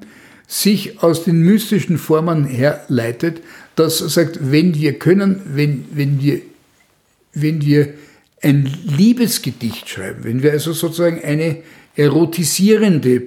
[0.46, 3.40] sich aus den mystischen Formen herleitet,
[3.74, 6.42] das sagt, wenn wir können, wenn, wenn wir,
[7.32, 7.94] wenn wir
[8.42, 11.62] ein Liebesgedicht schreiben, wenn wir also sozusagen eine
[11.96, 13.22] erotisierende,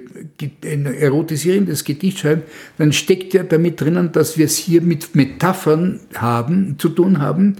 [0.64, 2.42] ein erotisierendes Gedicht schreiben,
[2.78, 7.56] dann steckt ja damit drinnen, dass wir es hier mit Metaphern haben, zu tun haben,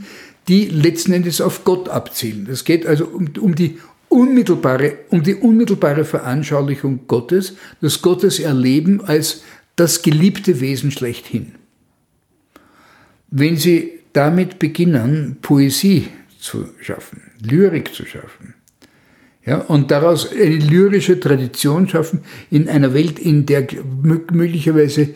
[0.49, 2.49] die letzten Endes auf Gott abzielen.
[2.51, 9.01] Es geht also um, um die unmittelbare, um die unmittelbare Veranschaulichung Gottes, das Gottes Erleben
[9.05, 9.43] als
[9.77, 11.53] das geliebte Wesen schlechthin.
[13.31, 16.09] Wenn Sie damit beginnen, Poesie
[16.39, 18.55] zu schaffen, Lyrik zu schaffen,
[19.51, 22.21] ja, und daraus eine lyrische Tradition schaffen
[22.53, 23.67] in einer Welt, in der
[24.01, 25.09] möglicherweise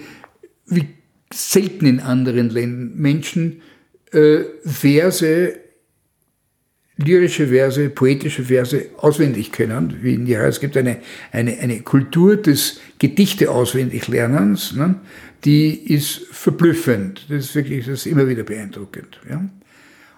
[0.67, 0.89] wie
[1.33, 3.63] selten in anderen Ländern Menschen
[4.11, 5.55] äh, Verse,
[6.97, 9.99] lyrische Verse, poetische Verse auswendig können.
[10.03, 10.49] Wie in Iran.
[10.49, 10.97] Es gibt eine,
[11.31, 14.97] eine, eine Kultur des Gedichte auswendig Lernens, ne,
[15.45, 17.27] die ist verblüffend.
[17.29, 19.21] Das ist wirklich das ist immer wieder beeindruckend.
[19.31, 19.49] Ja.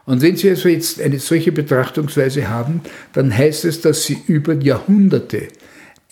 [0.06, 2.80] Und wenn Sie also jetzt eine solche Betrachtungsweise haben,
[3.12, 5.48] dann heißt es, dass Sie über Jahrhunderte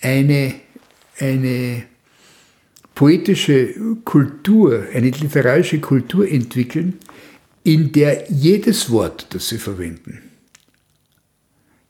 [0.02, 0.54] eine,
[1.18, 1.84] eine
[2.94, 3.74] poetische
[4.04, 6.98] Kultur, eine literarische Kultur entwickeln,
[7.62, 10.20] in der jedes Wort, das Sie verwenden,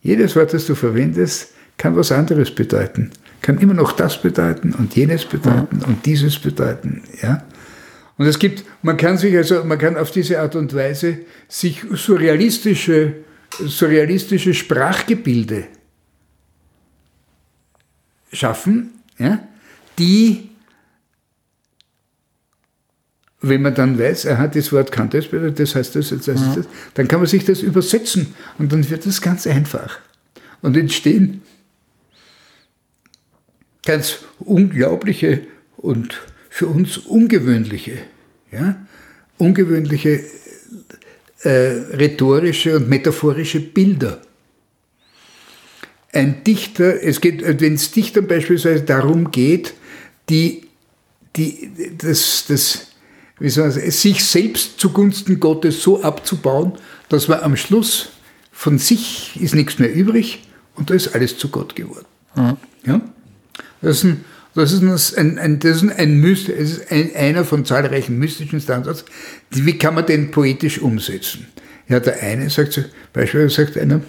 [0.02, 3.10] jedes Wort, das du verwendest, kann was anderes bedeuten.
[3.40, 7.02] Kann immer noch das bedeuten und jenes bedeuten und dieses bedeuten.
[7.22, 7.42] Ja?
[8.16, 11.82] Und es gibt, man kann sich also, man kann auf diese Art und Weise sich
[11.92, 13.14] surrealistische,
[13.58, 15.66] surrealistische Sprachgebilde
[18.32, 19.46] schaffen, ja,
[19.98, 20.50] die,
[23.40, 26.56] wenn man dann weiß, er hat das Wort kann das, das heißt das, das heißt
[26.56, 29.98] das, dann kann man sich das übersetzen und dann wird das ganz einfach.
[30.62, 31.42] Und entstehen
[33.84, 35.42] ganz unglaubliche
[35.76, 36.22] und
[36.54, 37.98] für uns ungewöhnliche,
[38.52, 38.76] ja,
[39.38, 40.20] ungewöhnliche
[41.42, 44.22] äh, rhetorische und metaphorische Bilder.
[46.12, 49.74] Ein Dichter, es geht, wenn es Dichtern beispielsweise darum geht,
[50.28, 50.68] die,
[51.34, 52.86] die, das, das,
[53.40, 56.74] wie soll man sagen, sich selbst zugunsten Gottes so abzubauen,
[57.08, 58.10] dass man am Schluss
[58.52, 60.44] von sich ist nichts mehr übrig
[60.76, 62.06] und da ist alles zu Gott geworden.
[62.36, 62.56] Mhm.
[62.86, 63.00] Ja?
[63.82, 64.24] Das ist ein
[64.54, 69.04] das ist ein, ein, das ist ein, Myst, ist ein, einer von zahlreichen mystischen Standards.
[69.50, 71.46] Wie kann man den poetisch umsetzen?
[71.88, 74.00] Ja, der eine sagt, beispielsweise sagt einer,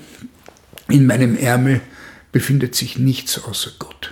[0.87, 1.81] in meinem Ärmel
[2.31, 4.11] befindet sich nichts außer Gott.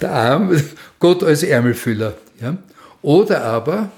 [0.00, 0.60] Der Arm,
[0.98, 2.16] Gott als Ärmelfüller.
[2.40, 2.58] Ja?
[3.02, 3.92] Oder aber,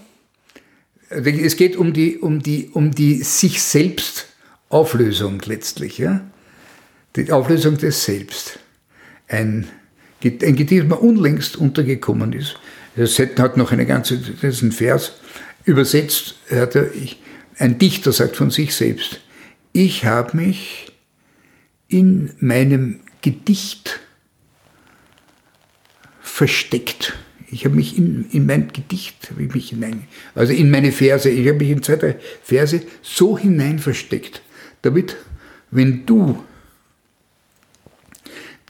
[1.08, 4.26] es geht um die, um die, um die sich selbst
[4.68, 5.98] Auflösung letztlich.
[5.98, 6.20] Ja?
[7.16, 8.58] Die Auflösung des Selbst.
[9.26, 9.68] Ein
[10.22, 12.56] ein Gedicht, das mir unlängst untergekommen ist.
[12.96, 15.12] Das hat noch eine ganze, ein Vers,
[15.64, 16.90] übersetzt, hat er,
[17.58, 19.20] ein Dichter sagt von sich selbst,
[19.72, 20.92] ich habe mich
[21.88, 24.00] in meinem Gedicht
[26.20, 27.14] versteckt.
[27.52, 31.48] Ich habe mich in, in mein Gedicht, ich mich hinein, also in meine Verse, ich
[31.48, 34.42] habe mich in zwei, drei Verse so hinein versteckt,
[34.82, 35.16] damit,
[35.70, 36.42] wenn du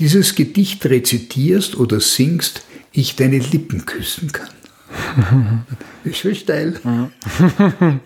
[0.00, 2.62] dieses Gedicht rezitierst oder singst,
[2.92, 4.48] ich deine Lippen küssen kann.
[6.04, 6.80] ist schon steil.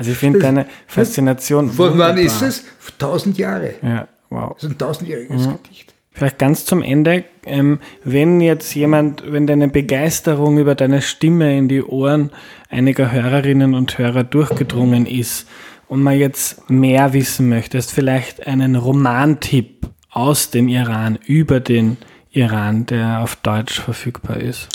[0.00, 1.72] Also ich finde deine Faszination.
[1.72, 2.62] Von wann ist es?
[3.00, 3.74] Tausend Jahre.
[3.82, 4.54] Ja, wow.
[4.54, 5.58] Das ist ein tausendjähriges mhm.
[5.60, 5.92] Gedicht.
[6.12, 11.68] Vielleicht ganz zum Ende, ähm, wenn jetzt jemand, wenn deine Begeisterung über deine Stimme in
[11.68, 12.30] die Ohren
[12.68, 15.48] einiger Hörerinnen und Hörer durchgedrungen ist
[15.88, 21.96] und man jetzt mehr wissen möchtest, vielleicht einen Romantipp aus dem Iran über den
[22.30, 24.68] Iran, der auf Deutsch verfügbar ist?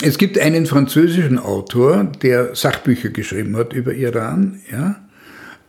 [0.00, 4.96] Es gibt einen französischen Autor, der Sachbücher geschrieben hat über Iran, ja.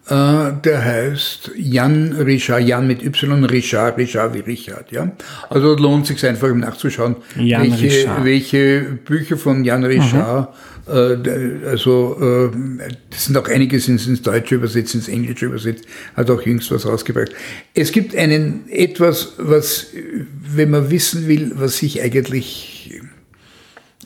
[0.06, 5.12] Äh, der heißt Jan Richard, Jan mit Y, Richard, Richard wie Richard, ja.
[5.50, 12.90] Also lohnt sich einfach um nachzuschauen, welche, welche, Bücher von Jan Richard mhm also äh,
[13.10, 15.86] das sind auch einige sind ins Deutsche übersetzt, ins Englische übersetzt,
[16.16, 17.32] hat auch jüngst was rausgebracht.
[17.74, 23.02] Es gibt einen etwas, was, wenn man wissen will, was sich eigentlich,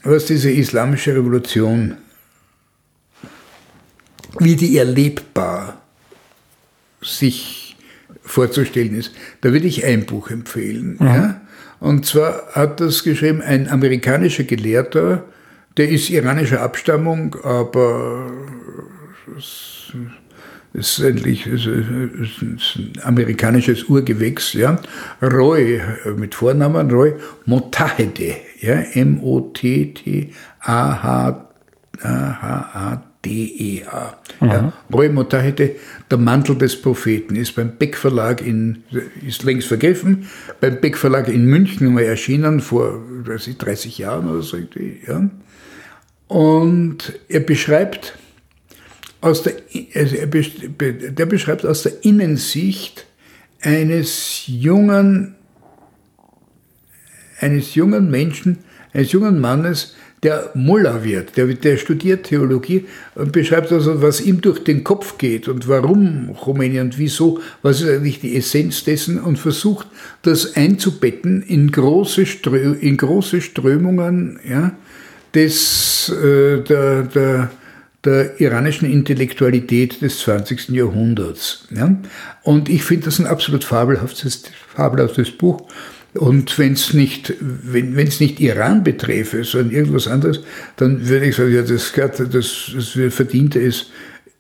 [0.04, 1.98] was diese islamische Revolution,
[4.40, 5.82] wie die erlebbar
[7.02, 7.76] sich
[8.22, 10.98] vorzustellen ist, da würde ich ein Buch empfehlen.
[11.00, 11.08] Mhm.
[11.08, 11.42] Ja?
[11.80, 15.26] Und zwar hat das geschrieben ein amerikanischer Gelehrter,
[15.78, 18.32] der ist iranischer Abstammung, aber
[19.38, 19.94] es
[20.74, 22.60] ist endlich ist ein
[23.04, 24.80] amerikanisches Urgewächs, ja.
[25.22, 25.82] Roy,
[26.16, 27.14] mit Vornamen Roy
[27.46, 30.34] Motahede, ja, M-O-T-T-A-H-A-D-E-A.
[34.40, 34.74] Ja.
[34.94, 35.76] Roy Motahede,
[36.12, 38.84] der Mantel des Propheten, ist beim Beck Verlag in,
[39.26, 40.28] ist längst vergriffen,
[40.60, 45.02] beim Beck Verlag in München mal erschienen, vor, weiß ich, 30 Jahren oder so irgendwie,
[45.08, 45.28] ja.
[46.28, 48.18] Und er beschreibt
[49.22, 49.54] aus der,
[49.96, 53.06] also er, der beschreibt aus der Innensicht
[53.62, 55.36] eines jungen,
[57.40, 58.60] eines jungen Menschen,
[58.94, 64.42] eines jungen Mannes, der Mullah wird, der, der studiert Theologie und beschreibt also, was ihm
[64.42, 69.20] durch den Kopf geht und warum Rumänien und wieso, was ist eigentlich die Essenz dessen
[69.20, 69.88] und versucht,
[70.24, 74.76] das einzubetten in große, Strö in große Strömungen, ja,
[75.38, 77.52] des, äh, der, der,
[78.04, 80.70] der iranischen Intellektualität des 20.
[80.70, 81.68] Jahrhunderts.
[81.70, 81.96] Ja?
[82.42, 84.44] Und ich finde das ein absolut fabelhaftes,
[84.76, 85.62] fabelhaftes Buch.
[86.16, 90.42] Und wenn es nicht, wenn es nicht Iran beträfe, sondern irgendwas anderes,
[90.78, 93.92] dann würde ich sagen, ja, das, das, das verdient es,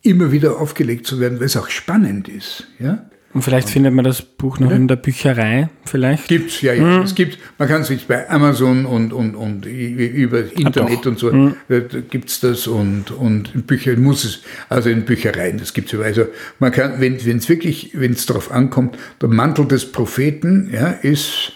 [0.01, 2.63] immer wieder aufgelegt zu werden, weil es auch spannend ist.
[2.79, 3.07] Ja?
[3.37, 4.75] Und vielleicht findet man das Buch noch ja.
[4.75, 6.27] in der Bücherei, vielleicht?
[6.27, 6.81] Gibt's, ja, ja.
[6.81, 7.03] Mhm.
[7.03, 11.19] Es gibt, man kann es sich bei Amazon und, und, und über Internet ah, und
[11.19, 11.55] so, mhm.
[11.69, 15.99] da gibt's das und, und in Büchern muss es, also in Büchereien, das gibt's ja.
[15.99, 16.25] Also
[16.57, 21.51] man kann, wenn es wirklich, wenn es darauf ankommt, der Mantel des Propheten, ja, ist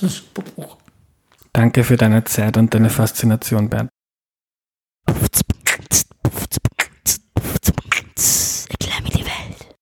[0.00, 0.78] das Buch.
[1.52, 3.90] Danke für deine Zeit und deine Faszination, Bernd.